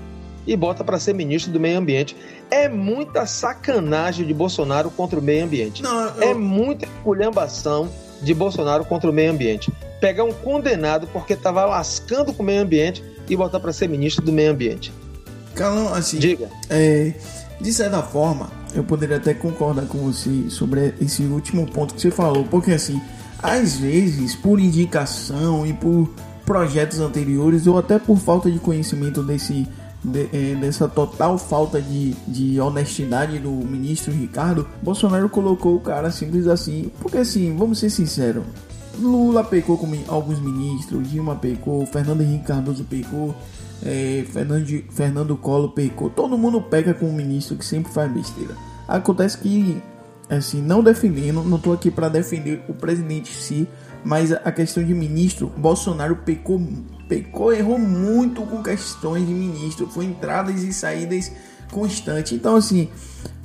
e 0.48 0.56
bota 0.56 0.84
para 0.84 0.98
ser 1.00 1.14
ministro 1.14 1.52
do 1.52 1.60
meio 1.60 1.78
ambiente. 1.78 2.16
É 2.50 2.70
muita 2.70 3.26
sacanagem 3.26 4.26
de 4.26 4.34
Bolsonaro 4.34 4.90
contra 4.90 5.20
o 5.20 5.22
meio 5.22 5.44
ambiente. 5.44 5.84
Não, 5.84 6.08
eu... 6.16 6.30
É 6.30 6.34
muita 6.34 6.86
esculhambação 6.86 7.90
de 8.22 8.34
Bolsonaro 8.34 8.86
contra 8.86 9.10
o 9.10 9.14
meio 9.14 9.32
ambiente. 9.32 9.72
Pegar 10.00 10.24
um 10.24 10.32
condenado 10.32 11.08
porque 11.08 11.34
estava 11.34 11.66
lascando 11.66 12.34
com 12.34 12.42
o 12.42 12.46
meio 12.46 12.62
ambiente 12.62 13.04
e 13.30 13.36
botar 13.36 13.60
para 13.60 13.74
ser 13.74 13.90
ministro 13.90 14.24
do 14.24 14.32
meio 14.32 14.52
ambiente. 14.52 14.94
Calão, 15.60 15.94
assim. 15.94 16.20
Diga. 16.20 16.50
É, 16.70 17.14
de 17.60 17.74
certa 17.74 18.02
forma, 18.02 18.50
eu 18.74 18.82
poderia 18.82 19.18
até 19.18 19.34
concordar 19.34 19.86
com 19.88 19.98
você 19.98 20.50
sobre 20.50 20.94
esse 21.02 21.24
último 21.24 21.68
ponto 21.68 21.94
que 21.94 22.02
você 22.02 22.10
falou, 22.10 22.46
porque 22.46 22.72
assim, 22.72 23.02
às 23.44 23.76
vezes, 23.78 24.36
por 24.36 24.58
indicação 24.58 25.66
e 25.66 25.74
por 25.74 26.10
projetos 26.46 27.00
anteriores, 27.00 27.68
ou 27.68 27.78
até 27.78 28.00
por 28.00 28.18
falta 28.18 28.50
de 28.50 28.58
conhecimento 28.58 29.22
desse 29.22 29.68
de, 30.02 30.30
é, 30.32 30.56
dessa 30.56 30.88
total 30.88 31.38
falta 31.38 31.82
de, 31.82 32.16
de 32.26 32.58
honestidade 32.62 33.38
do 33.38 33.52
ministro 33.52 34.14
Ricardo, 34.14 34.66
Bolsonaro 34.82 35.28
colocou 35.28 35.76
o 35.76 35.82
cara 35.82 36.10
simples 36.10 36.48
assim. 36.48 36.90
Porque 37.02 37.18
assim, 37.18 37.54
vamos 37.58 37.80
ser 37.80 37.90
sinceros, 37.90 38.46
Lula 38.98 39.44
pecou 39.44 39.78
com 39.78 39.88
alguns 40.08 40.40
ministros, 40.40 41.10
Dilma 41.10 41.36
pecou, 41.36 41.86
Fernando 41.86 42.22
Henrique 42.22 42.46
Cardoso 42.46 42.84
pecou, 42.84 43.36
é, 43.84 44.26
Fernando, 44.32 44.84
Fernando 44.90 45.38
Collor 45.38 45.72
pecou, 45.72 46.10
todo 46.10 46.38
mundo 46.38 46.62
peca 46.62 46.94
com 46.94 47.08
um 47.08 47.14
ministro 47.14 47.56
que 47.56 47.66
sempre 47.66 47.92
faz 47.92 48.12
besteira. 48.12 48.56
Acontece 48.88 49.38
que, 49.38 49.82
assim, 50.30 50.62
não 50.62 50.84
defendendo, 50.84 51.44
não 51.44 51.60
tô 51.60 51.72
aqui 51.72 51.90
para 51.90 52.10
defender 52.10 52.62
o 52.68 52.74
presidente 52.74 53.32
em 53.32 53.42
si, 53.42 53.68
mas 54.04 54.32
a 54.32 54.52
questão 54.52 54.84
de 54.84 54.94
ministro, 54.94 55.52
Bolsonaro 55.58 56.18
pecou, 56.18 56.62
pecou, 57.08 57.54
errou 57.54 57.78
muito 57.78 58.42
com 58.44 58.64
questões 58.64 59.26
de 59.26 59.34
ministro, 59.34 59.88
foi 59.88 60.06
entradas 60.06 60.64
e 60.64 60.74
saídas 60.74 61.32
constantes. 61.72 62.34
Então, 62.34 62.56
assim, 62.56 62.90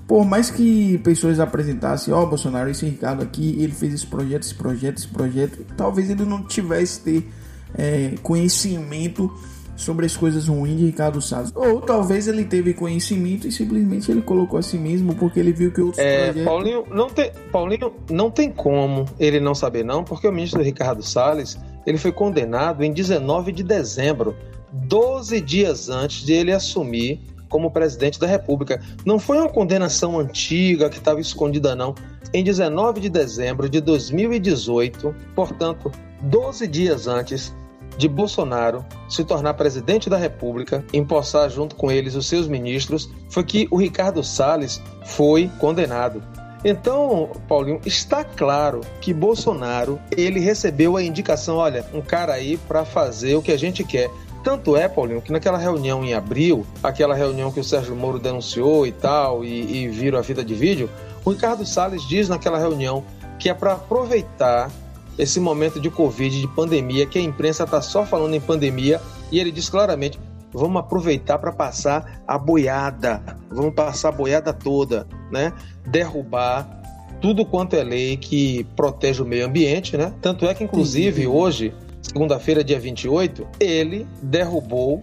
por 0.06 0.24
mais 0.24 0.50
que 0.50 0.98
pessoas 0.98 1.40
apresentassem, 1.40 2.12
ó, 2.12 2.22
oh, 2.22 2.26
Bolsonaro, 2.26 2.70
esse 2.70 2.86
Ricardo 2.86 3.22
aqui, 3.22 3.56
ele 3.60 3.72
fez 3.72 3.94
esse 3.94 4.06
projeto, 4.06 4.42
esse 4.42 4.54
projeto, 4.54 4.98
esse 4.98 5.08
projeto, 5.08 5.64
talvez 5.76 6.10
ele 6.10 6.24
não 6.24 6.42
tivesse 6.42 7.00
ter 7.00 7.28
é, 7.76 8.14
conhecimento 8.22 9.32
sobre 9.76 10.06
as 10.06 10.16
coisas 10.16 10.48
ruins 10.48 10.78
de 10.78 10.86
Ricardo 10.86 11.20
Salles. 11.20 11.52
Ou 11.54 11.80
talvez 11.80 12.28
ele 12.28 12.44
teve 12.44 12.74
conhecimento 12.74 13.46
e 13.46 13.52
simplesmente 13.52 14.10
ele 14.10 14.22
colocou 14.22 14.58
a 14.58 14.62
si 14.62 14.78
mesmo 14.78 15.14
porque 15.14 15.40
ele 15.40 15.52
viu 15.52 15.72
que 15.72 15.80
outros 15.80 15.98
é, 15.98 16.32
projetos... 16.32 16.44
Paulinho, 16.44 16.84
não 16.90 17.08
tem, 17.08 17.32
Paulinho, 17.50 17.92
não 18.10 18.30
tem 18.30 18.50
como 18.50 19.04
ele 19.18 19.40
não 19.40 19.54
saber 19.54 19.84
não, 19.84 20.04
porque 20.04 20.26
o 20.26 20.32
ministro 20.32 20.62
Ricardo 20.62 21.02
Salles, 21.02 21.58
ele 21.86 21.98
foi 21.98 22.12
condenado 22.12 22.82
em 22.82 22.92
19 22.92 23.52
de 23.52 23.62
dezembro, 23.62 24.36
12 24.72 25.40
dias 25.40 25.88
antes 25.88 26.24
de 26.24 26.32
ele 26.32 26.52
assumir 26.52 27.20
como 27.48 27.70
presidente 27.70 28.18
da 28.18 28.26
República. 28.26 28.80
Não 29.06 29.18
foi 29.18 29.38
uma 29.38 29.48
condenação 29.48 30.18
antiga 30.18 30.90
que 30.90 30.98
estava 30.98 31.20
escondida, 31.20 31.74
não. 31.76 31.94
Em 32.32 32.42
19 32.42 33.00
de 33.00 33.08
dezembro 33.08 33.68
de 33.68 33.80
2018, 33.80 35.14
portanto, 35.36 35.92
12 36.22 36.66
dias 36.66 37.06
antes 37.06 37.54
de 37.96 38.08
Bolsonaro 38.08 38.84
se 39.08 39.24
tornar 39.24 39.54
presidente 39.54 40.10
da 40.10 40.16
República, 40.16 40.84
empossar 40.92 41.48
junto 41.50 41.76
com 41.76 41.90
eles 41.90 42.14
os 42.14 42.26
seus 42.26 42.48
ministros, 42.48 43.10
foi 43.28 43.44
que 43.44 43.68
o 43.70 43.76
Ricardo 43.76 44.22
Salles 44.22 44.82
foi 45.04 45.50
condenado. 45.58 46.22
Então, 46.64 47.30
Paulinho, 47.46 47.80
está 47.84 48.24
claro 48.24 48.80
que 49.00 49.12
Bolsonaro 49.12 50.00
ele 50.16 50.40
recebeu 50.40 50.96
a 50.96 51.02
indicação, 51.02 51.56
olha, 51.56 51.84
um 51.92 52.00
cara 52.00 52.32
aí 52.32 52.56
para 52.56 52.84
fazer 52.86 53.34
o 53.36 53.42
que 53.42 53.52
a 53.52 53.58
gente 53.58 53.84
quer. 53.84 54.10
Tanto 54.42 54.76
é, 54.76 54.88
Paulinho, 54.88 55.22
que 55.22 55.32
naquela 55.32 55.58
reunião 55.58 56.04
em 56.04 56.14
abril, 56.14 56.66
aquela 56.82 57.14
reunião 57.14 57.52
que 57.52 57.60
o 57.60 57.64
Sérgio 57.64 57.94
Moro 57.94 58.18
denunciou 58.18 58.86
e 58.86 58.92
tal, 58.92 59.44
e, 59.44 59.86
e 59.86 60.16
a 60.16 60.20
vida 60.20 60.44
de 60.44 60.54
vídeo, 60.54 60.88
o 61.24 61.30
Ricardo 61.30 61.66
Salles 61.66 62.06
diz 62.08 62.28
naquela 62.28 62.58
reunião 62.58 63.04
que 63.38 63.48
é 63.48 63.54
para 63.54 63.72
aproveitar 63.72 64.70
esse 65.18 65.38
momento 65.38 65.80
de 65.80 65.90
Covid, 65.90 66.40
de 66.40 66.48
pandemia, 66.48 67.06
que 67.06 67.18
a 67.18 67.22
imprensa 67.22 67.64
está 67.64 67.80
só 67.80 68.04
falando 68.04 68.34
em 68.34 68.40
pandemia, 68.40 69.00
e 69.30 69.38
ele 69.38 69.50
diz 69.50 69.68
claramente: 69.68 70.18
vamos 70.52 70.80
aproveitar 70.80 71.38
para 71.38 71.52
passar 71.52 72.22
a 72.26 72.38
boiada, 72.38 73.22
vamos 73.50 73.74
passar 73.74 74.08
a 74.08 74.12
boiada 74.12 74.52
toda, 74.52 75.06
né? 75.30 75.52
Derrubar 75.86 76.82
tudo 77.20 77.44
quanto 77.44 77.74
é 77.74 77.82
lei 77.82 78.16
que 78.16 78.64
protege 78.76 79.22
o 79.22 79.24
meio 79.24 79.46
ambiente, 79.46 79.96
né? 79.96 80.12
Tanto 80.20 80.46
é 80.46 80.54
que, 80.54 80.62
inclusive, 80.62 81.26
hoje, 81.26 81.72
segunda-feira, 82.02 82.62
dia 82.62 82.78
28, 82.78 83.46
ele 83.58 84.06
derrubou 84.22 85.00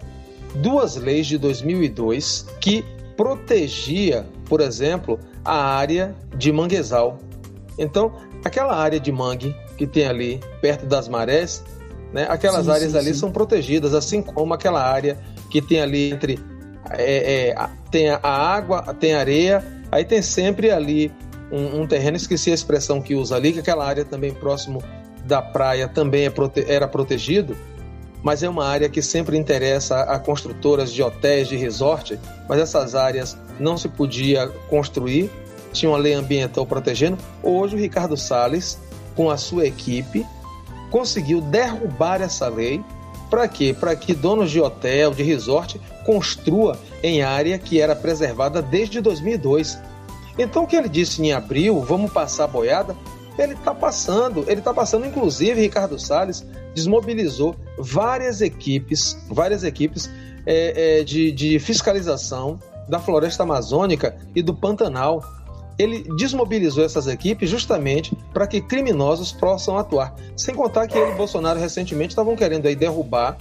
duas 0.54 0.96
leis 0.96 1.26
de 1.26 1.36
2002 1.38 2.46
que 2.60 2.84
protegia, 3.16 4.26
por 4.46 4.60
exemplo, 4.60 5.18
a 5.44 5.54
área 5.54 6.14
de 6.36 6.52
manguezal. 6.52 7.18
Então, 7.78 8.12
aquela 8.44 8.76
área 8.76 9.00
de 9.00 9.10
mangue 9.10 9.54
que 9.76 9.86
tem 9.86 10.06
ali 10.06 10.40
perto 10.60 10.86
das 10.86 11.08
marés, 11.08 11.64
né, 12.12 12.26
aquelas 12.28 12.66
sim, 12.66 12.70
áreas 12.70 12.92
sim, 12.92 12.98
ali 12.98 13.14
sim. 13.14 13.20
são 13.20 13.32
protegidas, 13.32 13.94
assim 13.94 14.22
como 14.22 14.52
aquela 14.52 14.82
área 14.82 15.18
que 15.50 15.62
tem 15.62 15.80
ali 15.80 16.12
entre 16.12 16.38
é, 16.90 17.48
é, 17.50 17.68
tem 17.90 18.10
a 18.10 18.20
água, 18.22 18.82
tem 18.94 19.14
a 19.14 19.20
areia, 19.20 19.64
aí 19.90 20.04
tem 20.04 20.20
sempre 20.20 20.70
ali 20.70 21.12
um, 21.50 21.82
um 21.82 21.86
terreno, 21.86 22.16
esqueci 22.16 22.50
a 22.50 22.54
expressão 22.54 23.00
que 23.00 23.14
usa 23.14 23.36
ali, 23.36 23.52
que 23.52 23.60
aquela 23.60 23.86
área 23.86 24.04
também 24.04 24.32
próximo 24.32 24.82
da 25.24 25.40
praia 25.40 25.86
também 25.86 26.24
é 26.24 26.30
prote 26.30 26.64
era 26.66 26.88
protegido, 26.88 27.56
mas 28.22 28.42
é 28.42 28.48
uma 28.48 28.66
área 28.66 28.88
que 28.88 29.02
sempre 29.02 29.36
interessa 29.36 30.00
a 30.00 30.18
construtoras 30.18 30.92
de 30.92 31.02
hotéis, 31.02 31.48
de 31.48 31.56
resort, 31.56 32.18
mas 32.48 32.58
essas 32.60 32.94
áreas 32.94 33.36
não 33.58 33.76
se 33.76 33.88
podia 33.88 34.48
construir, 34.68 35.30
tinha 35.72 35.90
uma 35.90 35.98
lei 35.98 36.14
ambiental 36.14 36.66
protegendo. 36.66 37.18
Hoje 37.42 37.76
o 37.76 37.78
Ricardo 37.78 38.16
Salles, 38.16 38.78
com 39.14 39.30
a 39.30 39.36
sua 39.36 39.66
equipe, 39.66 40.26
conseguiu 40.90 41.40
derrubar 41.40 42.20
essa 42.20 42.48
lei. 42.48 42.84
Para 43.30 43.48
quê? 43.48 43.74
Para 43.78 43.96
que 43.96 44.14
donos 44.14 44.50
de 44.50 44.60
hotel, 44.60 45.12
de 45.12 45.22
resort, 45.22 45.80
construa 46.04 46.78
em 47.02 47.22
área 47.22 47.58
que 47.58 47.80
era 47.80 47.96
preservada 47.96 48.60
desde 48.60 49.00
2002. 49.00 49.78
Então, 50.38 50.64
o 50.64 50.66
que 50.66 50.76
ele 50.76 50.88
disse 50.88 51.22
em 51.22 51.32
abril, 51.32 51.80
vamos 51.80 52.12
passar 52.12 52.44
a 52.44 52.48
boiada, 52.48 52.96
ele 53.38 53.54
está 53.54 53.74
passando, 53.74 54.44
ele 54.46 54.60
está 54.60 54.74
passando, 54.74 55.06
inclusive, 55.06 55.60
Ricardo 55.60 55.98
Salles 55.98 56.44
desmobilizou 56.74 57.54
várias 57.78 58.40
equipes, 58.40 59.16
várias 59.30 59.64
equipes 59.64 60.10
é, 60.46 61.00
é, 61.00 61.04
de, 61.04 61.32
de 61.32 61.58
fiscalização 61.58 62.58
da 62.88 62.98
floresta 62.98 63.42
amazônica 63.42 64.16
e 64.34 64.42
do 64.42 64.54
Pantanal. 64.54 65.22
Ele 65.78 66.04
desmobilizou 66.16 66.84
essas 66.84 67.06
equipes 67.06 67.48
justamente 67.48 68.16
para 68.32 68.46
que 68.46 68.60
criminosos 68.60 69.32
possam 69.32 69.76
atuar. 69.78 70.14
Sem 70.36 70.54
contar 70.54 70.86
que 70.86 70.96
ele 70.96 71.12
e 71.12 71.14
Bolsonaro 71.14 71.58
recentemente 71.58 72.10
estavam 72.10 72.36
querendo 72.36 72.66
aí 72.66 72.76
derrubar 72.76 73.36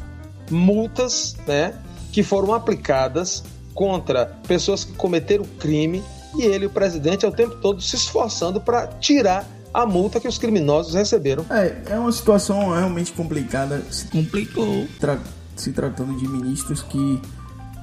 multas 0.50 1.36
né, 1.48 1.74
que 2.12 2.24
foram 2.24 2.54
aplicadas 2.54 3.44
contra 3.74 4.26
pessoas 4.48 4.84
que 4.84 4.94
cometeram 4.94 5.46
crime 5.60 6.04
e 6.36 6.44
ele, 6.44 6.66
o 6.66 6.70
presidente, 6.70 7.26
ao 7.26 7.32
tempo 7.32 7.56
todo 7.56 7.82
se 7.82 7.96
esforçando 7.96 8.60
para 8.62 8.88
tirar 8.88 9.46
a 9.74 9.86
multa 9.86 10.20
que 10.20 10.28
os 10.28 10.38
criminosos 10.38 10.94
receberam. 10.94 11.46
É, 11.50 11.94
é 11.94 12.00
uma 12.00 12.12
situação 12.12 12.70
realmente 12.72 13.12
complicada. 13.12 13.82
Se 13.90 14.06
complicou. 14.08 14.88
Tra 15.00 15.20
se 15.56 15.72
tratando 15.72 16.18
de 16.18 16.28
ministros 16.28 16.82
que, 16.82 17.22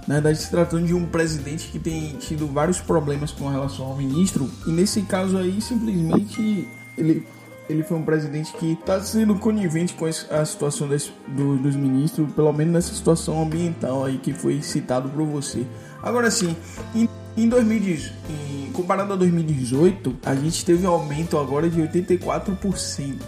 na 0.08 0.14
verdade, 0.14 0.38
se 0.38 0.50
tratando 0.50 0.86
de 0.86 0.94
um 0.94 1.04
presidente 1.04 1.68
que 1.68 1.78
tem 1.78 2.16
tido 2.16 2.46
vários 2.46 2.80
problemas 2.80 3.30
com 3.30 3.46
relação 3.46 3.84
ao 3.84 3.94
ministro, 3.94 4.50
e 4.66 4.70
nesse 4.70 5.02
caso 5.02 5.36
aí, 5.36 5.60
simplesmente, 5.60 6.66
ele, 6.96 7.26
ele 7.68 7.82
foi 7.82 7.98
um 7.98 8.02
presidente 8.02 8.50
que 8.54 8.72
está 8.72 8.98
sendo 9.02 9.34
conivente 9.34 9.92
com 9.92 10.06
a 10.06 10.44
situação 10.46 10.88
desse, 10.88 11.12
do, 11.26 11.58
dos 11.58 11.76
ministros, 11.76 12.32
pelo 12.32 12.50
menos 12.54 12.72
nessa 12.72 12.94
situação 12.94 13.42
ambiental 13.42 14.02
aí 14.02 14.16
que 14.16 14.32
foi 14.32 14.62
citado 14.62 15.10
por 15.10 15.26
você. 15.26 15.66
Agora 16.02 16.30
sim, 16.30 16.56
em, 16.94 17.06
em 17.36 17.46
2018, 17.46 18.72
comparado 18.72 19.12
a 19.12 19.16
2018, 19.16 20.16
a 20.24 20.34
gente 20.34 20.64
teve 20.64 20.86
um 20.86 20.90
aumento 20.90 21.36
agora 21.36 21.68
de 21.68 21.82
84% 21.82 23.18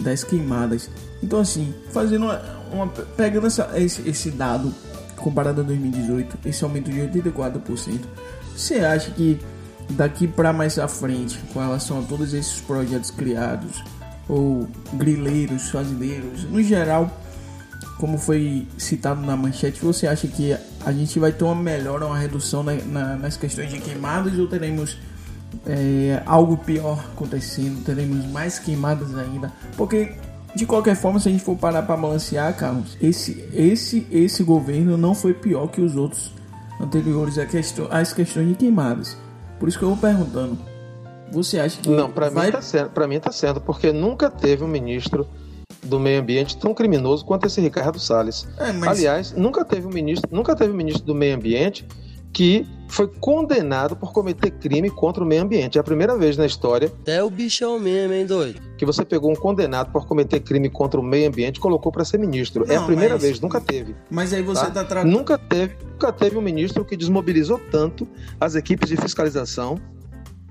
das 0.00 0.24
queimadas. 0.24 0.90
Então 1.22 1.38
assim, 1.38 1.72
fazendo 1.92 2.24
uma, 2.24 2.42
uma 2.72 2.88
pegando 2.88 3.46
essa, 3.46 3.70
esse, 3.76 4.08
esse 4.08 4.32
dado 4.32 4.74
comparado 5.16 5.60
a 5.60 5.64
2018, 5.64 6.38
esse 6.44 6.62
aumento 6.64 6.90
de 6.90 7.00
84%, 7.00 8.00
você 8.54 8.76
acha 8.76 9.10
que 9.10 9.38
daqui 9.90 10.26
para 10.26 10.52
mais 10.52 10.78
à 10.78 10.88
frente, 10.88 11.38
com 11.52 11.60
relação 11.60 12.00
a 12.00 12.02
todos 12.02 12.34
esses 12.34 12.60
projetos 12.60 13.10
criados, 13.10 13.82
ou 14.28 14.68
grileiros, 14.94 15.70
fazendeiros, 15.70 16.44
no 16.44 16.62
geral, 16.62 17.10
como 17.98 18.18
foi 18.18 18.66
citado 18.76 19.22
na 19.22 19.36
manchete, 19.36 19.80
você 19.80 20.06
acha 20.06 20.26
que 20.28 20.56
a 20.84 20.92
gente 20.92 21.18
vai 21.18 21.32
ter 21.32 21.44
uma 21.44 21.54
melhora, 21.54 22.06
uma 22.06 22.18
redução 22.18 22.62
na, 22.62 22.74
na, 22.74 23.16
nas 23.16 23.36
questões 23.36 23.70
de 23.70 23.78
queimadas 23.78 24.38
ou 24.38 24.46
teremos 24.46 24.98
é, 25.66 26.22
algo 26.26 26.56
pior 26.58 26.98
acontecendo? 27.12 27.82
Teremos 27.84 28.26
mais 28.26 28.58
queimadas 28.58 29.16
ainda? 29.16 29.50
Porque 29.76 30.14
de 30.56 30.64
qualquer 30.64 30.96
forma, 30.96 31.20
se 31.20 31.28
a 31.28 31.30
gente 31.30 31.44
for 31.44 31.54
parar 31.54 31.82
para 31.82 31.98
balancear, 31.98 32.56
Carlos, 32.56 32.96
esse, 32.98 33.46
esse, 33.52 34.06
esse 34.10 34.42
governo 34.42 34.96
não 34.96 35.14
foi 35.14 35.34
pior 35.34 35.66
que 35.68 35.82
os 35.82 35.94
outros 35.94 36.32
anteriores 36.80 37.36
a 37.36 37.44
questão, 37.44 37.86
às 37.90 38.14
questões 38.14 38.48
de 38.48 38.54
queimadas. 38.54 39.18
Por 39.60 39.68
isso 39.68 39.78
que 39.78 39.84
eu 39.84 39.90
vou 39.90 39.98
perguntando. 39.98 40.58
Você 41.30 41.60
acha 41.60 41.78
que. 41.78 41.90
Não, 41.90 42.10
para 42.10 42.30
vai... 42.30 42.46
mim 42.46 42.52
tá 42.52 42.62
sendo, 42.62 42.88
para 42.88 43.06
mim 43.06 43.20
tá 43.20 43.30
sendo, 43.30 43.60
porque 43.60 43.92
nunca 43.92 44.30
teve 44.30 44.64
um 44.64 44.68
ministro 44.68 45.28
do 45.82 46.00
meio 46.00 46.20
ambiente 46.20 46.56
tão 46.56 46.72
criminoso 46.72 47.22
quanto 47.26 47.46
esse 47.46 47.60
Ricardo 47.60 47.98
Salles. 48.00 48.48
É, 48.58 48.72
mas... 48.72 48.98
Aliás, 48.98 49.32
nunca 49.32 49.62
teve 49.62 49.86
um 49.86 49.90
ministro, 49.90 50.28
nunca 50.32 50.56
teve 50.56 50.72
um 50.72 50.76
ministro 50.76 51.04
do 51.04 51.14
meio 51.14 51.36
ambiente 51.36 51.86
que 52.36 52.66
foi 52.86 53.08
condenado 53.08 53.96
por 53.96 54.12
cometer 54.12 54.50
crime 54.50 54.90
contra 54.90 55.24
o 55.24 55.26
meio 55.26 55.42
ambiente. 55.42 55.78
É 55.78 55.80
a 55.80 55.84
primeira 55.84 56.18
vez 56.18 56.36
na 56.36 56.44
história. 56.44 56.92
É 57.06 57.22
o 57.22 57.30
bichão 57.30 57.80
mesmo, 57.80 58.12
hein, 58.12 58.26
doido? 58.26 58.60
Que 58.76 58.84
você 58.84 59.06
pegou 59.06 59.32
um 59.32 59.34
condenado 59.34 59.90
por 59.90 60.06
cometer 60.06 60.40
crime 60.40 60.68
contra 60.68 61.00
o 61.00 61.02
meio 61.02 61.28
ambiente 61.28 61.56
e 61.56 61.60
colocou 61.60 61.90
para 61.90 62.04
ser 62.04 62.18
ministro. 62.18 62.66
Não, 62.66 62.74
é 62.74 62.76
a 62.76 62.82
primeira 62.82 63.14
mas... 63.14 63.22
vez, 63.22 63.40
nunca 63.40 63.58
teve. 63.58 63.96
Mas 64.10 64.34
aí 64.34 64.42
você 64.42 64.66
tá, 64.66 64.70
tá 64.70 64.84
tratando. 64.84 65.10
Nunca 65.10 65.38
teve, 65.38 65.76
nunca 65.90 66.12
teve 66.12 66.36
um 66.36 66.42
ministro 66.42 66.84
que 66.84 66.94
desmobilizou 66.94 67.58
tanto 67.70 68.06
as 68.38 68.54
equipes 68.54 68.90
de 68.90 68.98
fiscalização 68.98 69.80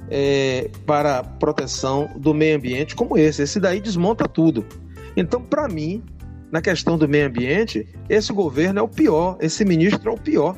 é, 0.09 0.71
para 0.87 1.23
proteção 1.23 2.09
do 2.17 2.33
meio 2.33 2.57
ambiente 2.57 2.95
como 2.95 3.15
esse. 3.15 3.43
Esse 3.43 3.59
daí 3.59 3.79
desmonta 3.79 4.27
tudo. 4.27 4.65
Então, 5.15 5.39
para 5.39 5.67
mim, 5.67 6.03
na 6.51 6.63
questão 6.63 6.97
do 6.97 7.07
meio 7.07 7.27
ambiente, 7.27 7.87
esse 8.09 8.33
governo 8.33 8.79
é 8.79 8.81
o 8.81 8.87
pior, 8.87 9.37
esse 9.39 9.63
ministro 9.63 10.09
é 10.09 10.13
o 10.13 10.17
pior. 10.17 10.57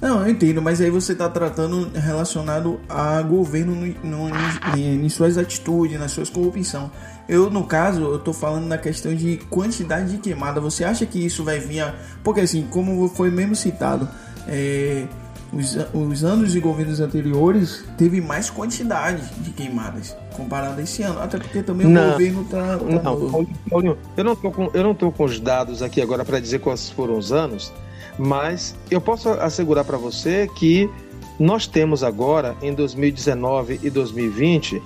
Não, 0.00 0.22
eu 0.22 0.30
entendo, 0.30 0.62
mas 0.62 0.80
aí 0.80 0.90
você 0.90 1.12
está 1.12 1.28
tratando 1.28 1.90
relacionado 1.92 2.80
a 2.88 3.20
governo 3.20 3.74
no, 3.74 4.28
no, 4.28 4.36
em, 4.76 5.04
em, 5.04 5.08
suas 5.08 5.36
atitudes, 5.36 5.98
nas 5.98 6.12
suas 6.12 6.30
corrupção. 6.30 6.90
Eu, 7.28 7.50
no 7.50 7.64
caso, 7.64 8.02
eu 8.02 8.18
tô 8.18 8.32
falando 8.32 8.68
da 8.68 8.78
questão 8.78 9.12
de 9.14 9.38
quantidade 9.50 10.12
de 10.12 10.18
queimada. 10.18 10.60
Você 10.60 10.84
acha 10.84 11.04
que 11.04 11.18
isso 11.18 11.42
vai 11.42 11.58
vir 11.58 11.80
a... 11.80 11.94
Porque 12.22 12.40
assim, 12.40 12.66
como 12.70 13.08
foi 13.08 13.28
mesmo 13.30 13.56
citado, 13.56 14.08
é, 14.46 15.04
os, 15.52 15.76
os 15.92 16.24
anos 16.24 16.52
de 16.52 16.60
governos 16.60 17.00
anteriores 17.00 17.84
teve 17.96 18.20
mais 18.20 18.50
quantidade 18.50 19.22
de 19.38 19.50
queimadas 19.50 20.16
comparado 20.36 20.78
a 20.80 20.82
esse 20.82 21.02
ano. 21.02 21.20
Até 21.20 21.38
porque 21.38 21.62
também 21.62 21.88
não, 21.88 22.10
o 22.10 22.12
governo 22.12 22.44
tá... 22.44 22.78
tá 22.78 22.84
não, 22.84 23.46
Paulinho, 23.68 23.98
eu 24.16 24.24
não 24.24 24.36
tô 24.36 24.50
com, 24.52 24.70
eu 24.72 24.82
não 24.84 24.94
tô 24.94 25.10
com 25.10 25.24
os 25.24 25.40
dados 25.40 25.82
aqui 25.82 26.00
agora 26.00 26.24
para 26.24 26.38
dizer 26.38 26.60
quais 26.60 26.88
foram 26.88 27.18
os 27.18 27.32
anos, 27.32 27.72
mas 28.18 28.74
eu 28.90 29.00
posso 29.00 29.30
assegurar 29.30 29.84
para 29.84 29.96
você 29.96 30.48
que 30.56 30.90
nós 31.38 31.66
temos 31.66 32.02
agora, 32.02 32.56
em 32.60 32.74
2019 32.74 33.80
e 33.82 33.90
2020, 33.90 34.82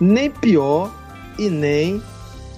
nem 0.00 0.30
pior 0.30 0.92
e 1.38 1.48
nem 1.48 2.02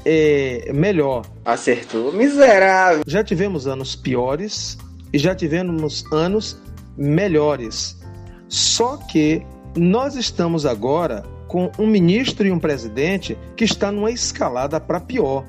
é, 0.05 0.71
melhor. 0.75 1.25
Acertou, 1.45 2.13
miserável. 2.13 3.03
Já 3.07 3.23
tivemos 3.23 3.67
anos 3.67 3.95
piores 3.95 4.77
e 5.13 5.19
já 5.19 5.35
tivemos 5.35 6.05
anos 6.13 6.59
melhores. 6.97 7.97
Só 8.49 8.97
que 8.97 9.45
nós 9.77 10.17
estamos 10.17 10.67
agora 10.67 11.25
com 11.47 11.71
um 11.79 11.87
ministro 11.87 12.47
e 12.47 12.51
um 12.51 12.59
presidente 12.59 13.39
que 13.57 13.65
está 13.65 13.93
numa 13.93 14.11
escalada 14.11 14.81
para 14.81 15.01
pior, 15.01 15.45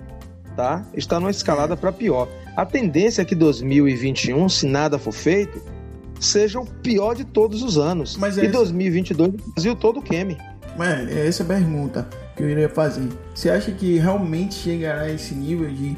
tá? 0.55 0.85
Está 0.93 1.19
numa 1.19 1.31
escalada 1.31 1.75
para 1.75 1.91
pior. 1.91 2.27
A 2.57 2.65
tendência 2.65 3.21
é 3.21 3.25
que 3.25 3.35
2021, 3.35 4.49
se 4.49 4.65
nada 4.65 4.97
for 4.97 5.11
feito, 5.11 5.61
seja 6.19 6.59
o 6.59 6.65
pior 6.65 7.13
de 7.13 7.23
todos 7.23 7.61
os 7.61 7.77
anos. 7.77 8.17
Mas 8.17 8.35
e 8.35 8.47
2022 8.47 9.29
o 9.29 9.51
Brasil 9.53 9.75
todo 9.75 10.01
queime. 10.01 10.35
Mas 10.75 11.07
é 11.07 11.27
essa 11.27 11.43
a 11.43 11.45
pergunta 11.45 12.09
que 12.35 12.41
eu 12.41 12.49
iria 12.49 12.67
fazer. 12.67 13.09
Você 13.35 13.51
acha 13.51 13.71
que 13.71 13.99
realmente 13.99 14.55
chegará 14.55 15.01
a 15.01 15.11
esse 15.11 15.35
nível 15.35 15.69
de 15.69 15.95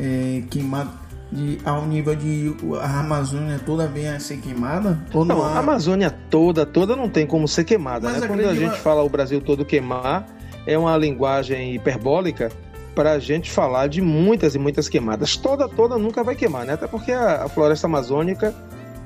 é, 0.00 0.42
queimar 0.50 1.00
de, 1.30 1.58
ao 1.64 1.86
nível 1.86 2.16
de 2.16 2.56
a 2.80 2.98
Amazônia 2.98 3.60
toda 3.64 3.86
venha 3.86 4.16
a 4.16 4.18
ser 4.18 4.38
queimada? 4.38 5.00
Ou 5.14 5.24
não, 5.24 5.36
não 5.36 5.44
há... 5.44 5.52
a 5.52 5.58
Amazônia 5.60 6.10
toda, 6.28 6.66
toda 6.66 6.96
não 6.96 7.08
tem 7.08 7.24
como 7.24 7.46
ser 7.46 7.62
queimada. 7.62 8.10
Né? 8.10 8.26
Quando 8.26 8.48
a 8.48 8.54
gente 8.56 8.80
fala 8.80 9.00
o 9.04 9.08
Brasil 9.08 9.40
todo 9.40 9.64
queimar, 9.64 10.26
é 10.66 10.76
uma 10.76 10.96
linguagem 10.96 11.76
hiperbólica 11.76 12.50
para 12.94 13.12
a 13.12 13.18
gente 13.18 13.50
falar 13.50 13.86
de 13.86 14.00
muitas 14.00 14.54
e 14.54 14.58
muitas 14.58 14.88
queimadas. 14.88 15.36
Toda, 15.36 15.68
toda 15.68 15.96
nunca 15.96 16.22
vai 16.22 16.34
queimar, 16.34 16.64
né? 16.64 16.74
Até 16.74 16.86
porque 16.86 17.12
a, 17.12 17.44
a 17.44 17.48
floresta 17.48 17.86
amazônica 17.86 18.54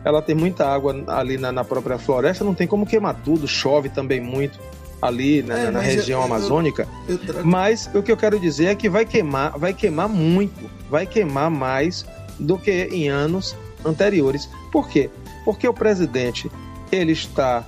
ela 0.04 0.20
tem 0.20 0.34
muita 0.34 0.66
água 0.66 1.02
ali 1.08 1.38
na, 1.38 1.50
na, 1.50 1.64
própria 1.64 1.98
floresta, 1.98 2.44
não 2.44 2.54
tem 2.54 2.66
como 2.66 2.84
queimar 2.84 3.14
tudo, 3.24 3.48
chove 3.48 3.88
também 3.88 4.20
muito 4.20 4.58
ali 5.00 5.42
na, 5.42 5.58
é, 5.58 5.70
na 5.70 5.80
região 5.80 6.20
eu, 6.20 6.26
amazônica. 6.26 6.86
Eu, 7.08 7.18
eu, 7.26 7.44
mas 7.44 7.90
o 7.94 8.02
que 8.02 8.12
eu 8.12 8.16
quero 8.16 8.38
dizer 8.38 8.66
é 8.66 8.74
que 8.74 8.88
vai 8.88 9.04
queimar, 9.04 9.58
vai 9.58 9.72
queimar 9.72 10.08
muito, 10.08 10.70
vai 10.90 11.06
queimar 11.06 11.50
mais 11.50 12.04
do 12.38 12.58
que 12.58 12.88
em 12.92 13.08
anos 13.08 13.56
anteriores. 13.84 14.48
Por 14.70 14.88
quê? 14.88 15.10
Porque 15.44 15.66
o 15.66 15.74
presidente 15.74 16.50
ele 16.92 17.12
está 17.12 17.64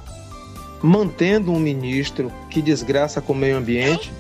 mantendo 0.83 1.53
um 1.53 1.59
ministro 1.59 2.33
que 2.51 2.61
desgraça 2.61 3.21
com 3.21 3.33
o 3.33 3.37
meio 3.37 3.57
ambiente. 3.57 4.13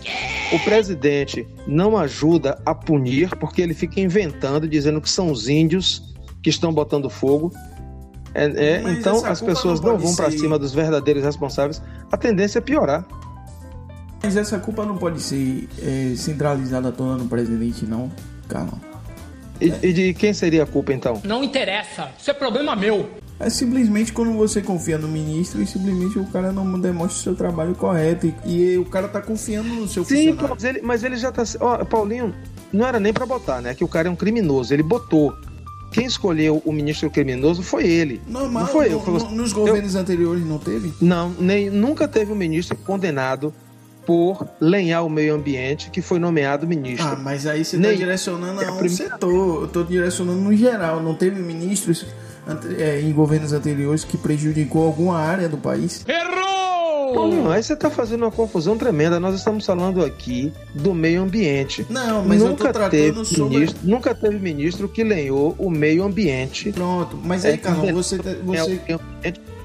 O 0.53 0.59
presidente 0.61 1.47
não 1.67 1.97
ajuda 1.97 2.61
a 2.65 2.75
punir, 2.75 3.35
porque 3.37 3.61
ele 3.61 3.75
fica 3.75 4.01
inventando, 4.01 4.69
dizendo 4.69 5.01
que 5.01 5.11
são 5.11 5.31
os 5.31 5.49
índios 5.49 6.15
que 6.43 6.51
estão 6.51 6.73
botando 6.73 7.11
fogo. 7.11 7.53
É, 8.35 8.45
é, 8.45 8.83
então 8.93 9.25
as 9.25 9.41
pessoas 9.41 9.81
não, 9.81 9.93
não 9.93 9.99
vão 9.99 10.15
para 10.15 10.31
cima 10.31 10.59
dos 10.59 10.73
verdadeiros 10.73 11.25
responsáveis. 11.25 11.83
A 12.11 12.17
tendência 12.17 12.59
é 12.59 12.61
piorar. 12.61 13.05
Mas 14.23 14.37
essa 14.37 14.59
culpa 14.59 14.85
não 14.85 14.97
pode 14.97 15.21
ser 15.21 15.69
é, 15.81 16.15
centralizada 16.17 16.93
toda 16.93 17.17
no 17.17 17.29
presidente, 17.29 17.85
não, 17.87 18.11
Carlão. 18.49 18.81
E, 19.61 19.73
e 19.83 19.93
de 19.93 20.15
quem 20.15 20.35
seria 20.35 20.65
a 20.65 20.67
culpa 20.67 20.93
então? 20.93 21.21
Não 21.25 21.43
interessa, 21.43 22.11
isso 22.19 22.31
é 22.31 22.35
problema 22.35 22.77
meu. 22.77 23.09
É 23.39 23.51
simplesmente 23.51 24.13
quando 24.13 24.33
você 24.33 24.63
confia 24.63 24.97
no 24.97 25.09
ministro 25.09 25.63
e 25.63 25.67
simplesmente 25.67 26.19
o 26.19 26.25
cara 26.27 26.53
não 26.53 26.81
demonstra 26.81 27.19
o 27.19 27.23
seu 27.23 27.35
trabalho 27.35 27.75
correto. 27.75 28.33
E, 28.45 28.73
e 28.73 28.79
o 28.79 28.85
cara 28.85 29.09
tá 29.09 29.21
confiando 29.21 29.69
no 29.69 29.87
seu 29.87 30.05
Sim, 30.05 30.33
mas 30.33 30.65
ele, 30.65 30.81
mas 30.81 31.05
ele 31.05 31.17
já 31.17 31.31
tá. 31.31 31.43
Ó, 31.61 31.85
Paulinho, 31.85 32.35
não 32.73 32.87
era 32.87 32.99
nem 32.99 33.13
para 33.13 33.27
botar, 33.27 33.61
né? 33.61 33.75
Que 33.75 33.85
o 33.85 33.89
cara 33.89 34.09
é 34.09 34.11
um 34.11 34.17
criminoso. 34.17 34.73
Ele 34.73 34.83
botou. 34.83 35.35
Quem 35.93 36.07
escolheu 36.07 36.63
o 36.65 36.73
ministro 36.73 37.11
criminoso 37.11 37.63
foi 37.63 37.87
ele. 37.87 38.21
Normal, 38.27 38.65
não 38.65 38.71
foi 38.71 38.93
eu. 38.93 39.01
Foi 39.01 39.19
nos 39.31 39.53
governos 39.53 39.95
eu, 39.95 40.01
anteriores 40.01 40.45
não 40.45 40.59
teve? 40.59 40.93
Não, 41.01 41.31
nem, 41.39 41.71
nunca 41.71 42.09
teve 42.09 42.33
um 42.33 42.35
ministro 42.35 42.77
condenado 42.77 43.53
por 44.05 44.47
lenhar 44.61 45.03
o 45.03 45.11
meio 45.11 45.35
ambiente 45.35 45.91
que 45.91 46.01
foi 46.01 46.19
nomeado 46.19 46.67
ministro. 46.67 47.07
Ah, 47.07 47.17
mas 47.17 47.47
aí 47.47 47.65
você 47.65 47.77
está 47.77 47.93
direcionando 47.93 48.61
a 48.61 48.73
um 48.73 48.89
setor. 48.89 49.61
Eu 49.61 49.65
estou 49.67 49.85
direcionando 49.85 50.41
no 50.41 50.57
geral. 50.57 51.03
Não 51.03 51.15
teve 51.15 51.41
ministros 51.41 52.07
é, 52.79 53.01
em 53.01 53.13
governos 53.13 53.53
anteriores 53.53 54.05
que 54.05 54.17
prejudicou 54.17 54.85
alguma 54.85 55.19
área 55.19 55.49
do 55.49 55.57
país? 55.57 56.05
Errou! 56.07 56.47
não, 57.15 57.51
aí 57.51 57.63
você 57.63 57.73
está 57.73 57.89
fazendo 57.89 58.23
uma 58.23 58.31
confusão 58.31 58.77
tremenda. 58.77 59.21
Nós 59.21 59.35
estamos 59.35 59.65
falando 59.65 60.05
aqui 60.05 60.53
do 60.75 60.93
meio 60.93 61.23
ambiente. 61.23 61.87
Não, 61.89 62.25
mas 62.25 62.43
nunca 62.43 62.73
teve 62.91 63.25
sobre... 63.25 63.57
ministro, 63.57 63.81
nunca 63.83 64.15
teve 64.15 64.39
ministro 64.39 64.89
que 64.89 65.05
lenhou 65.05 65.55
o 65.59 65.71
meio 65.71 66.05
ambiente. 66.05 66.73
Pronto, 66.73 67.19
mas 67.23 67.45
aí, 67.45 67.55
é, 67.55 67.57
Carlão, 67.57 67.93
você, 67.93 68.19
você... 68.19 68.81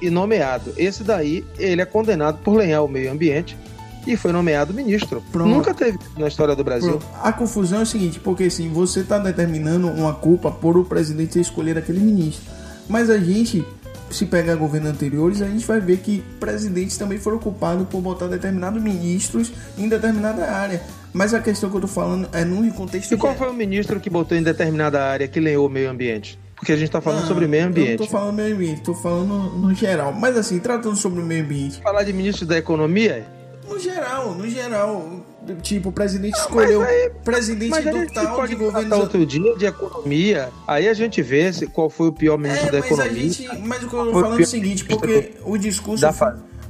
e 0.02 0.10
nomeado. 0.10 0.74
Esse 0.78 1.04
daí, 1.04 1.46
ele 1.58 1.82
é 1.82 1.86
condenado 1.86 2.40
por 2.44 2.56
lenhar 2.56 2.82
o 2.84 2.88
meio 2.88 3.12
ambiente 3.12 3.58
e 4.06 4.16
foi 4.18 4.32
nomeado 4.32 4.74
ministro. 4.74 5.24
Pronto. 5.32 5.50
Nunca 5.50 5.74
teve 5.74 6.00
na 6.18 6.28
história 6.28 6.56
do 6.56 6.64
Brasil. 6.64 6.98
Pronto. 6.98 7.06
A 7.22 7.32
confusão 7.32 7.80
é 7.80 7.84
o 7.84 7.86
seguinte, 7.86 8.20
porque 8.20 8.46
assim, 8.46 8.70
você 8.70 9.02
está 9.02 9.20
determinando 9.20 9.88
uma 9.88 10.14
culpa 10.14 10.52
por 10.52 10.78
o 10.78 10.86
presidente 10.86 11.40
escolher 11.40 11.78
aquele 11.78 12.00
ministro. 12.00 12.61
Mas 12.92 13.10
a 13.10 13.18
gente, 13.18 13.66
se 14.10 14.26
pegar 14.26 14.56
governos 14.56 14.92
anteriores, 14.92 15.42
a 15.42 15.48
gente 15.48 15.66
vai 15.66 15.80
ver 15.80 16.00
que 16.00 16.22
presidentes 16.42 16.98
também 16.98 17.18
foram 17.18 17.40
culpados 17.40 17.88
por 17.88 18.02
botar 18.02 18.28
determinados 18.28 18.84
ministros 18.84 19.50
em 19.78 19.88
determinada 19.88 20.52
área. 20.52 20.82
Mas 21.14 21.34
a 21.34 21.40
questão 21.40 21.70
que 21.70 21.78
eu 21.78 21.82
tô 21.82 21.88
falando 21.88 22.28
é 22.34 22.44
num 22.44 22.70
contexto. 22.72 23.14
E 23.14 23.18
qual 23.18 23.34
foi 23.34 23.50
o 23.50 23.54
ministro 23.54 23.98
que 23.98 24.10
botou 24.10 24.38
em 24.38 24.44
determinada 24.44 25.02
área 25.02 25.26
que 25.26 25.40
lenhou 25.40 25.68
o 25.68 25.70
meio 25.70 25.90
ambiente? 25.90 26.38
Porque 26.54 26.74
a 26.74 26.76
gente 26.76 26.88
está 26.88 27.00
falando 27.00 27.26
sobre 27.28 27.48
meio 27.48 27.68
ambiente. 27.68 27.92
Eu 27.92 27.98
tô 28.00 28.08
falando 28.08 28.36
meio 28.36 28.56
ambiente, 28.56 28.82
tô 28.82 28.94
falando 28.94 29.36
no 29.58 29.74
geral. 29.74 30.12
Mas 30.12 30.38
assim, 30.38 30.60
tratando 30.60 30.98
sobre 30.98 31.22
o 31.22 31.26
meio 31.26 31.46
ambiente. 31.46 31.82
Falar 31.82 32.04
de 32.04 32.12
ministro 32.12 32.46
da 32.46 32.58
economia? 32.58 33.26
No 33.70 33.80
geral, 33.80 34.36
no 34.36 34.50
geral. 34.50 35.26
Tipo, 35.62 35.90
o 35.90 35.92
presidente 35.92 36.34
não, 36.34 36.40
escolheu 36.40 36.84
aí, 36.84 37.10
presidente 37.24 37.82
do 37.82 38.14
tal 38.14 38.48
de 38.48 38.56
governo. 38.56 38.96
outro 38.98 39.26
dia 39.26 39.56
de 39.58 39.66
economia, 39.66 40.50
aí 40.68 40.88
a 40.88 40.94
gente 40.94 41.22
vê 41.22 41.52
se, 41.52 41.66
qual 41.66 41.90
foi 41.90 42.10
o 42.10 42.14
pior 42.14 42.38
ministro 42.38 42.68
é, 42.68 42.72
da 42.72 42.80
mas 42.80 42.86
economia. 42.86 43.30
Gente, 43.30 43.58
mas 43.60 43.84
o 43.84 43.90
que 43.90 43.96
eu 43.96 44.06
tô 44.06 44.12
falando 44.12 44.40
é 44.40 44.44
o 44.44 44.48
seguinte, 44.48 44.86
porque 44.86 45.34
o 45.44 45.58
discurso, 45.58 46.06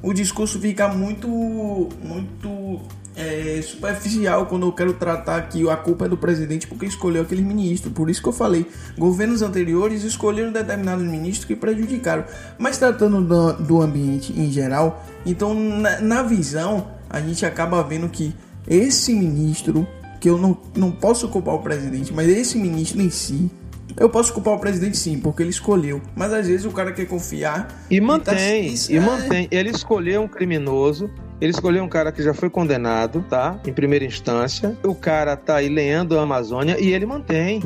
o 0.01 0.13
discurso 0.13 0.60
fica 0.60 0.88
muito, 0.88 1.27
muito 1.27 2.79
é, 3.15 3.62
superficial 3.62 4.45
quando 4.45 4.65
eu 4.65 4.71
quero 4.71 4.93
tratar 4.93 5.41
que 5.49 5.69
a 5.69 5.75
culpa 5.75 6.05
é 6.05 6.10
do 6.10 6.17
presidente 6.17 6.65
porque 6.65 6.86
escolheu 6.86 7.23
aquele 7.23 7.41
ministro. 7.41 7.91
Por 7.91 8.10
isso 8.10 8.21
que 8.21 8.29
eu 8.29 8.34
falei, 8.34 8.65
governos 8.97 9.41
anteriores 9.41 10.03
escolheram 10.03 10.51
determinados 10.51 11.05
ministros 11.05 11.45
que 11.45 11.55
prejudicaram. 11.55 12.23
Mas 12.57 12.77
tratando 12.77 13.21
do, 13.21 13.53
do 13.53 13.81
ambiente 13.81 14.31
em 14.31 14.49
geral, 14.49 15.05
então 15.25 15.53
na, 15.53 15.99
na 15.99 16.23
visão 16.23 16.88
a 17.10 17.19
gente 17.19 17.45
acaba 17.45 17.84
vendo 17.84 18.07
que 18.07 18.34
esse 18.67 19.13
ministro, 19.13 19.88
que 20.19 20.30
eu 20.30 20.38
não, 20.38 20.58
não 20.76 20.91
posso 20.91 21.28
culpar 21.30 21.56
o 21.56 21.60
presidente, 21.60 22.13
mas 22.13 22.30
esse 22.30 22.58
ministro 22.58 23.02
em 23.02 23.10
si, 23.10 23.50
eu 23.97 24.10
posso 24.10 24.34
culpar 24.34 24.54
o 24.54 24.60
presidente 24.60 24.97
sim, 24.97 25.19
porque 25.19 25.43
ele 25.43 25.50
escolheu. 25.50 26.02
Mas 26.15 26.32
às 26.32 26.47
vezes 26.47 26.65
o 26.65 26.71
cara 26.71 26.91
quer 26.91 27.06
confiar. 27.06 27.84
E 27.89 28.00
mantém, 28.00 28.74
e, 28.74 28.78
tá... 28.78 28.93
e 28.93 29.00
mantém. 29.00 29.47
Ele 29.52 29.69
escolheu 29.69 30.21
um 30.21 30.28
criminoso 30.28 31.10
ele 31.41 31.50
escolheu 31.50 31.84
um 31.84 31.89
cara 31.89 32.12
que 32.12 32.21
já 32.21 32.36
foi 32.36 32.52
condenado, 32.52 33.26
tá? 33.28 33.60
Em 33.65 33.74
primeira 33.74 34.06
instância. 34.06 34.78
O 34.84 34.93
cara 34.93 35.36
tá 35.36 35.56
aí 35.56 35.67
lendo 35.67 36.17
a 36.19 36.21
Amazônia 36.21 36.80
e 36.80 36.93
ele 36.93 37.08
mantém. 37.08 37.63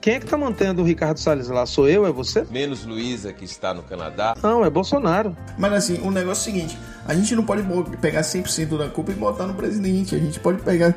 Quem 0.00 0.14
é 0.14 0.20
que 0.20 0.24
tá 0.24 0.36
mantendo 0.36 0.80
o 0.80 0.84
Ricardo 0.84 1.18
Salles 1.18 1.48
lá? 1.48 1.66
Sou 1.66 1.86
eu? 1.86 2.06
É 2.06 2.10
você? 2.10 2.46
Menos 2.50 2.86
Luísa, 2.86 3.34
que 3.34 3.44
está 3.44 3.74
no 3.74 3.82
Canadá. 3.82 4.34
Não, 4.42 4.64
é 4.64 4.70
Bolsonaro. 4.70 5.36
Mas 5.58 5.72
assim, 5.74 6.00
o 6.00 6.10
negócio 6.10 6.48
é 6.48 6.52
o 6.52 6.54
seguinte: 6.54 6.78
a 7.06 7.14
gente 7.14 7.36
não 7.36 7.44
pode 7.44 7.62
pegar 7.98 8.22
100% 8.22 8.78
da 8.78 8.88
culpa 8.88 9.12
e 9.12 9.14
botar 9.14 9.46
no 9.46 9.54
presidente. 9.54 10.14
A 10.14 10.18
gente 10.18 10.40
pode 10.40 10.62
pegar. 10.62 10.94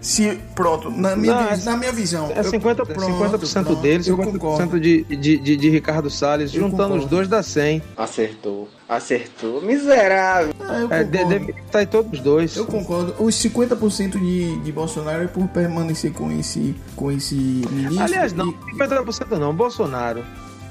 Se, 0.00 0.38
pronto, 0.54 0.90
na 0.90 1.16
minha, 1.16 1.34
Não, 1.34 1.56
vi- 1.56 1.64
na 1.64 1.76
minha 1.76 1.90
visão. 1.92 2.30
É 2.34 2.42
50%, 2.42 2.78
eu, 2.78 2.86
pronto, 2.86 3.38
50% 3.46 3.64
pronto, 3.64 3.80
dele, 3.82 4.04
eu 4.08 4.16
50% 4.16 4.32
concordo. 4.32 4.80
de, 4.80 5.02
de, 5.04 5.38
de, 5.38 5.56
de 5.56 5.70
Ricardo 5.70 6.08
Salles. 6.10 6.54
Eu 6.54 6.60
Juntando 6.60 6.82
concordo. 6.82 7.04
os 7.04 7.10
dois 7.10 7.28
dá 7.28 7.42
100. 7.42 7.82
Acertou. 7.96 8.68
Acertou. 8.88 9.60
Miserável. 9.62 10.54
Ah, 10.60 10.78
eu 10.78 10.92
É, 10.92 11.02
deve 11.02 11.50
estar 11.52 11.82
em 11.82 11.86
todos 11.86 12.12
os 12.12 12.20
dois. 12.20 12.56
Eu 12.56 12.66
concordo. 12.66 13.14
Os 13.18 13.34
50% 13.34 14.18
de, 14.18 14.60
de 14.60 14.70
Bolsonaro 14.72 15.24
é 15.24 15.26
por 15.26 15.48
permanecer 15.48 16.12
com 16.12 16.30
esse, 16.30 16.74
com 16.94 17.10
esse 17.10 17.34
ministro. 17.34 18.02
Aliás, 18.04 18.32
não, 18.32 18.50
e- 18.50 18.76
50% 18.78 19.38
não. 19.38 19.52
Bolsonaro 19.54 20.22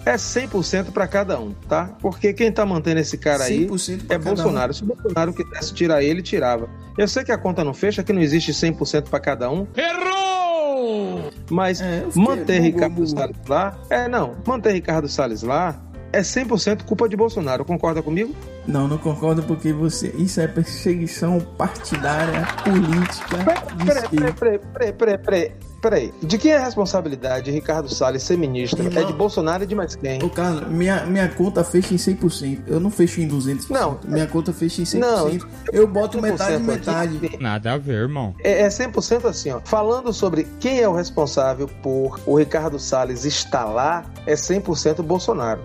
é 0.06 0.16
100% 0.16 0.92
para 0.92 1.08
cada 1.08 1.40
um, 1.40 1.52
tá? 1.68 1.90
Porque 2.00 2.32
quem 2.34 2.52
tá 2.52 2.66
mantendo 2.66 3.00
esse 3.00 3.18
cara 3.18 3.46
aí 3.46 3.68
100% 3.68 4.06
pra 4.06 4.16
é 4.16 4.20
cada 4.20 4.32
um. 4.32 4.36
Bolsonaro. 4.36 4.74
Se 4.74 4.84
o 4.84 4.86
Bolsonaro 4.86 5.34
quisesse 5.34 5.74
tirar 5.74 6.04
ele, 6.04 6.22
tirava. 6.22 6.70
Eu 6.98 7.08
sei 7.08 7.24
que 7.24 7.32
a 7.32 7.38
conta 7.38 7.64
não 7.64 7.74
fecha, 7.74 8.04
que 8.04 8.14
não 8.14 8.22
existe 8.22 8.52
100% 8.52 9.10
para 9.10 9.20
cada 9.20 9.50
um, 9.50 9.68
Errou! 9.76 11.32
mas 11.50 11.82
É, 11.82 12.06
manter 12.16 12.60
Ricardo 12.60 12.94
bugou. 12.94 13.08
Salles 13.08 13.38
lá, 13.48 13.78
é 13.90 14.08
não, 14.08 14.36
manter 14.46 14.74
Ricardo 14.74 15.08
Salles 15.08 15.42
lá 15.42 15.82
é 16.16 16.22
100% 16.22 16.84
culpa 16.84 17.10
de 17.10 17.18
Bolsonaro. 17.18 17.66
Concorda 17.66 18.02
comigo? 18.02 18.34
Não, 18.66 18.88
não 18.88 18.98
concordo 18.98 19.44
porque 19.44 19.74
você. 19.74 20.14
Isso 20.18 20.40
é 20.40 20.48
perseguição 20.48 21.40
partidária, 21.58 22.48
política. 22.64 23.38
Peraí, 23.86 24.34
peraí, 24.34 24.34
peraí, 24.34 24.94
peraí, 24.94 25.18
peraí, 25.18 25.52
peraí. 25.86 26.12
De 26.20 26.38
quem 26.40 26.52
é 26.52 26.58
a 26.58 26.64
responsabilidade 26.64 27.46
de 27.46 27.52
Ricardo 27.52 27.88
Salles 27.94 28.24
ser 28.24 28.38
ministro? 28.38 28.84
Irmão. 28.84 29.04
É 29.04 29.06
de 29.06 29.14
Bolsonaro 29.14 29.64
e 29.64 29.68
de 29.68 29.76
mais 29.76 29.96
quem? 29.96 30.22
Ô, 30.24 30.30
Carlos, 30.30 30.68
minha, 30.68 31.06
minha 31.06 31.30
conta 31.30 31.64
fecha 31.64 31.94
em 31.94 31.98
100%. 31.98 32.64
Eu 32.66 32.80
não 32.80 32.90
fecho 32.90 33.22
em 33.22 33.28
200%. 33.28 33.70
Não. 33.70 34.00
Minha 34.04 34.26
conta 34.26 34.52
fecha 34.52 34.82
em 34.82 34.86
100%. 34.86 35.00
Não. 35.00 35.30
eu 35.72 35.88
boto 35.88 36.20
metade, 36.20 36.64
100% 36.64 36.66
metade. 36.66 37.26
aqui. 37.26 37.38
Nada 37.42 37.74
a 37.74 37.78
ver, 37.78 38.02
irmão. 38.02 38.34
É, 38.40 38.62
é 38.64 38.68
100% 38.68 39.26
assim, 39.26 39.52
ó. 39.52 39.60
Falando 39.64 40.12
sobre 40.12 40.48
quem 40.60 40.80
é 40.80 40.90
o 40.90 40.94
responsável 40.94 41.68
por 41.84 42.20
o 42.26 42.36
Ricardo 42.36 42.80
Salles 42.80 43.24
estar 43.24 43.66
lá, 43.66 44.06
é 44.26 44.34
100% 44.34 45.04
Bolsonaro. 45.04 45.62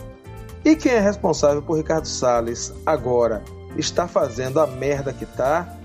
E 0.62 0.76
quem 0.76 0.92
é 0.92 1.00
responsável 1.00 1.62
por 1.62 1.78
Ricardo 1.78 2.06
Salles 2.06 2.74
agora 2.85 3.42
está 3.74 4.06
fazendo 4.06 4.61
a 4.61 4.66
merda 4.66 5.14
que 5.14 5.24
tá, 5.24 5.78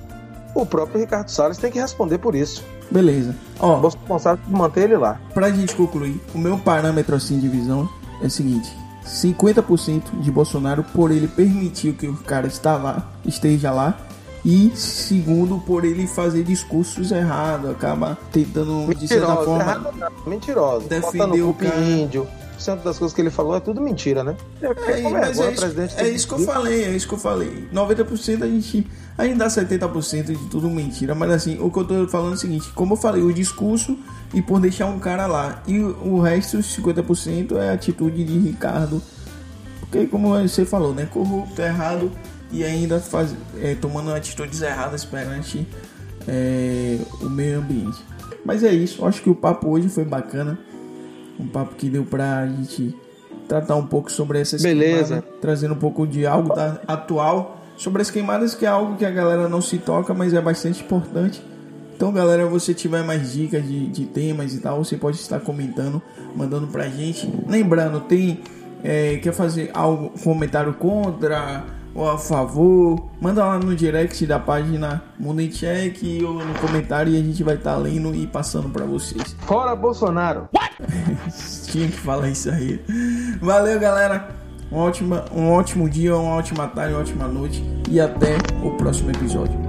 o 0.54 0.66
próprio 0.66 1.00
Ricardo 1.00 1.30
Salles 1.30 1.58
tem 1.58 1.72
que 1.72 1.80
responder 1.80 2.18
por 2.18 2.36
isso. 2.36 2.64
Beleza. 2.92 3.36
Ó, 3.60 3.78
O 3.78 3.82
responsável 3.82 4.44
por 4.44 4.58
manter 4.58 4.84
ele 4.84 4.98
lá. 4.98 5.20
pra 5.34 5.50
gente 5.52 5.76
concluir, 5.76 6.22
o 6.34 6.38
meu 6.38 6.58
parâmetro 6.58 7.16
assim 7.16 7.40
de 7.40 7.48
visão 7.48 7.90
é 8.22 8.28
o 8.28 8.30
seguinte: 8.30 8.72
50% 9.06 10.20
de 10.20 10.32
Bolsonaro 10.32 10.84
por 10.84 11.12
ele 11.12 11.28
permitir 11.28 11.94
que 11.94 12.08
o 12.08 12.16
cara 12.16 12.48
está 12.48 12.76
lá, 12.78 13.12
esteja 13.26 13.72
lá. 13.72 13.98
E 14.44 14.72
segundo, 14.76 15.58
por 15.58 15.84
ele 15.84 16.06
fazer 16.06 16.44
discursos 16.44 17.12
errados, 17.12 17.72
acaba 17.72 18.16
tentando, 18.32 18.94
de 18.94 19.08
certa 19.08 19.36
forma, 19.38 19.60
errado 19.64 19.90
não, 19.98 20.08
mentirosa. 20.28 20.88
defender 20.88 21.42
Botando 21.42 21.50
o 21.50 21.54
cara. 21.56 21.82
índio. 21.82 22.28
Cento 22.60 22.84
das 22.84 22.98
coisas 23.00 23.14
que 23.14 23.22
ele 23.22 23.32
falou 23.32 23.56
é 23.56 23.60
tudo 23.60 23.82
mentira, 23.82 24.24
né? 24.24 24.36
É, 24.62 24.68
É, 24.68 25.02
com 25.02 25.10
mas 25.10 25.26
vergonha, 25.36 25.50
é 25.50 25.52
isso, 25.52 25.62
presidente 25.62 25.94
é 25.98 26.04
tem 26.04 26.16
isso 26.16 26.28
que 26.28 26.34
eu 26.36 26.40
falei, 26.40 26.84
é 26.86 26.90
isso 26.92 27.08
que 27.08 27.14
eu 27.16 27.18
falei. 27.18 27.68
90% 27.74 28.44
a 28.44 28.48
gente 28.48 28.88
ainda 29.18 29.46
dá 29.46 29.48
70% 29.48 30.26
de 30.26 30.50
tudo 30.50 30.70
mentira, 30.70 31.16
mas 31.16 31.32
assim, 31.32 31.58
o 31.60 31.72
que 31.72 31.80
eu 31.80 31.86
tô 31.86 32.08
falando 32.08 32.32
é 32.32 32.36
o 32.36 32.38
seguinte, 32.38 32.70
como 32.76 32.94
eu 32.94 32.98
falei, 32.98 33.22
o 33.22 33.34
discurso 33.34 33.98
e 34.34 34.42
por 34.42 34.60
deixar 34.60 34.88
um 34.88 35.00
cara 35.00 35.26
lá. 35.26 35.64
E 35.68 35.80
o 35.80 36.20
resto, 36.20 36.58
os 36.58 36.66
50% 36.78 37.56
é 37.58 37.70
a 37.70 37.74
atitude 37.74 38.24
de 38.24 38.38
Ricardo. 38.38 39.02
Porque 39.80 40.06
como 40.08 40.30
você 40.30 40.66
falou, 40.66 40.94
né, 40.94 41.06
corrupto, 41.06 41.62
errado 41.62 42.12
e 42.52 42.64
ainda 42.64 43.00
faz, 43.00 43.34
é, 43.62 43.76
tomando 43.76 44.14
atitudes 44.14 44.62
erradas 44.62 45.06
perante 45.06 45.66
é, 46.28 47.00
o 47.22 47.30
meio 47.30 47.60
ambiente. 47.60 48.04
Mas 48.44 48.64
é 48.64 48.74
isso, 48.74 49.06
acho 49.06 49.22
que 49.22 49.30
o 49.30 49.36
papo 49.36 49.70
hoje 49.70 49.88
foi 49.88 50.04
bacana. 50.04 50.60
Um 51.40 51.48
papo 51.48 51.76
que 51.76 51.90
deu 51.90 52.04
pra 52.04 52.46
gente 52.48 52.96
tratar 53.48 53.76
um 53.76 53.86
pouco 53.86 54.12
sobre 54.12 54.40
essas 54.40 54.62
Beleza. 54.62 55.16
queimadas, 55.16 55.42
trazendo 55.42 55.74
um 55.74 55.78
pouco 55.78 56.06
de 56.06 56.26
algo 56.26 56.54
da, 56.54 56.82
atual 56.88 57.65
sobre 57.78 58.02
as 58.02 58.10
queimadas, 58.10 58.56
que 58.56 58.66
é 58.66 58.70
algo 58.70 58.96
que 58.96 59.06
a 59.06 59.12
galera 59.12 59.50
não 59.50 59.62
se 59.62 59.78
toca, 59.78 60.14
mas 60.14 60.34
é 60.34 60.42
bastante 60.42 60.84
importante. 60.84 61.44
Então, 61.96 62.12
galera, 62.12 62.46
você 62.46 62.74
tiver 62.74 63.04
mais 63.04 63.32
dicas 63.34 63.66
de, 63.66 63.88
de 63.88 64.06
temas 64.06 64.54
e 64.54 64.60
tal, 64.60 64.84
você 64.84 64.98
pode 64.98 65.18
estar 65.18 65.40
comentando, 65.40 66.02
mandando 66.36 66.68
pra 66.68 66.88
gente. 66.90 67.32
Lembrando, 67.48 68.02
tem 68.02 68.42
é, 68.84 69.18
quer 69.18 69.34
fazer 69.34 69.72
algo, 69.74 70.12
comentário 70.24 70.74
contra 70.74 71.64
ou 71.96 72.10
a 72.12 72.18
favor, 72.18 73.10
manda 73.22 73.44
lá 73.46 73.58
no 73.58 73.74
direct 73.74 74.28
da 74.28 74.38
página 74.38 75.02
Mundo 75.18 75.42
em 75.42 75.50
Check 75.50 76.04
ou 76.24 76.34
no 76.34 76.54
comentário 76.60 77.14
e 77.14 77.18
a 77.18 77.24
gente 77.24 77.42
vai 77.42 77.56
estar 77.56 77.78
lendo 77.78 78.14
e 78.14 78.28
passando 78.28 78.70
pra 78.70 78.86
vocês. 78.86 79.36
Fora 79.48 79.74
Bolsonaro! 79.76 80.50
Tinha 81.72 81.88
que 81.88 81.98
falar 81.98 82.30
isso 82.30 82.50
aí. 82.50 82.84
Valeu, 83.42 83.80
galera. 83.80 84.45
Um 84.72 84.78
ótimo, 84.78 85.16
um 85.32 85.52
ótimo 85.52 85.90
dia, 85.90 86.16
uma 86.16 86.36
ótima 86.36 86.68
tarde, 86.68 86.94
uma 86.94 87.02
ótima 87.02 87.28
noite. 87.28 87.64
E 87.90 88.00
até 88.00 88.36
o 88.64 88.72
próximo 88.72 89.12
episódio. 89.12 89.65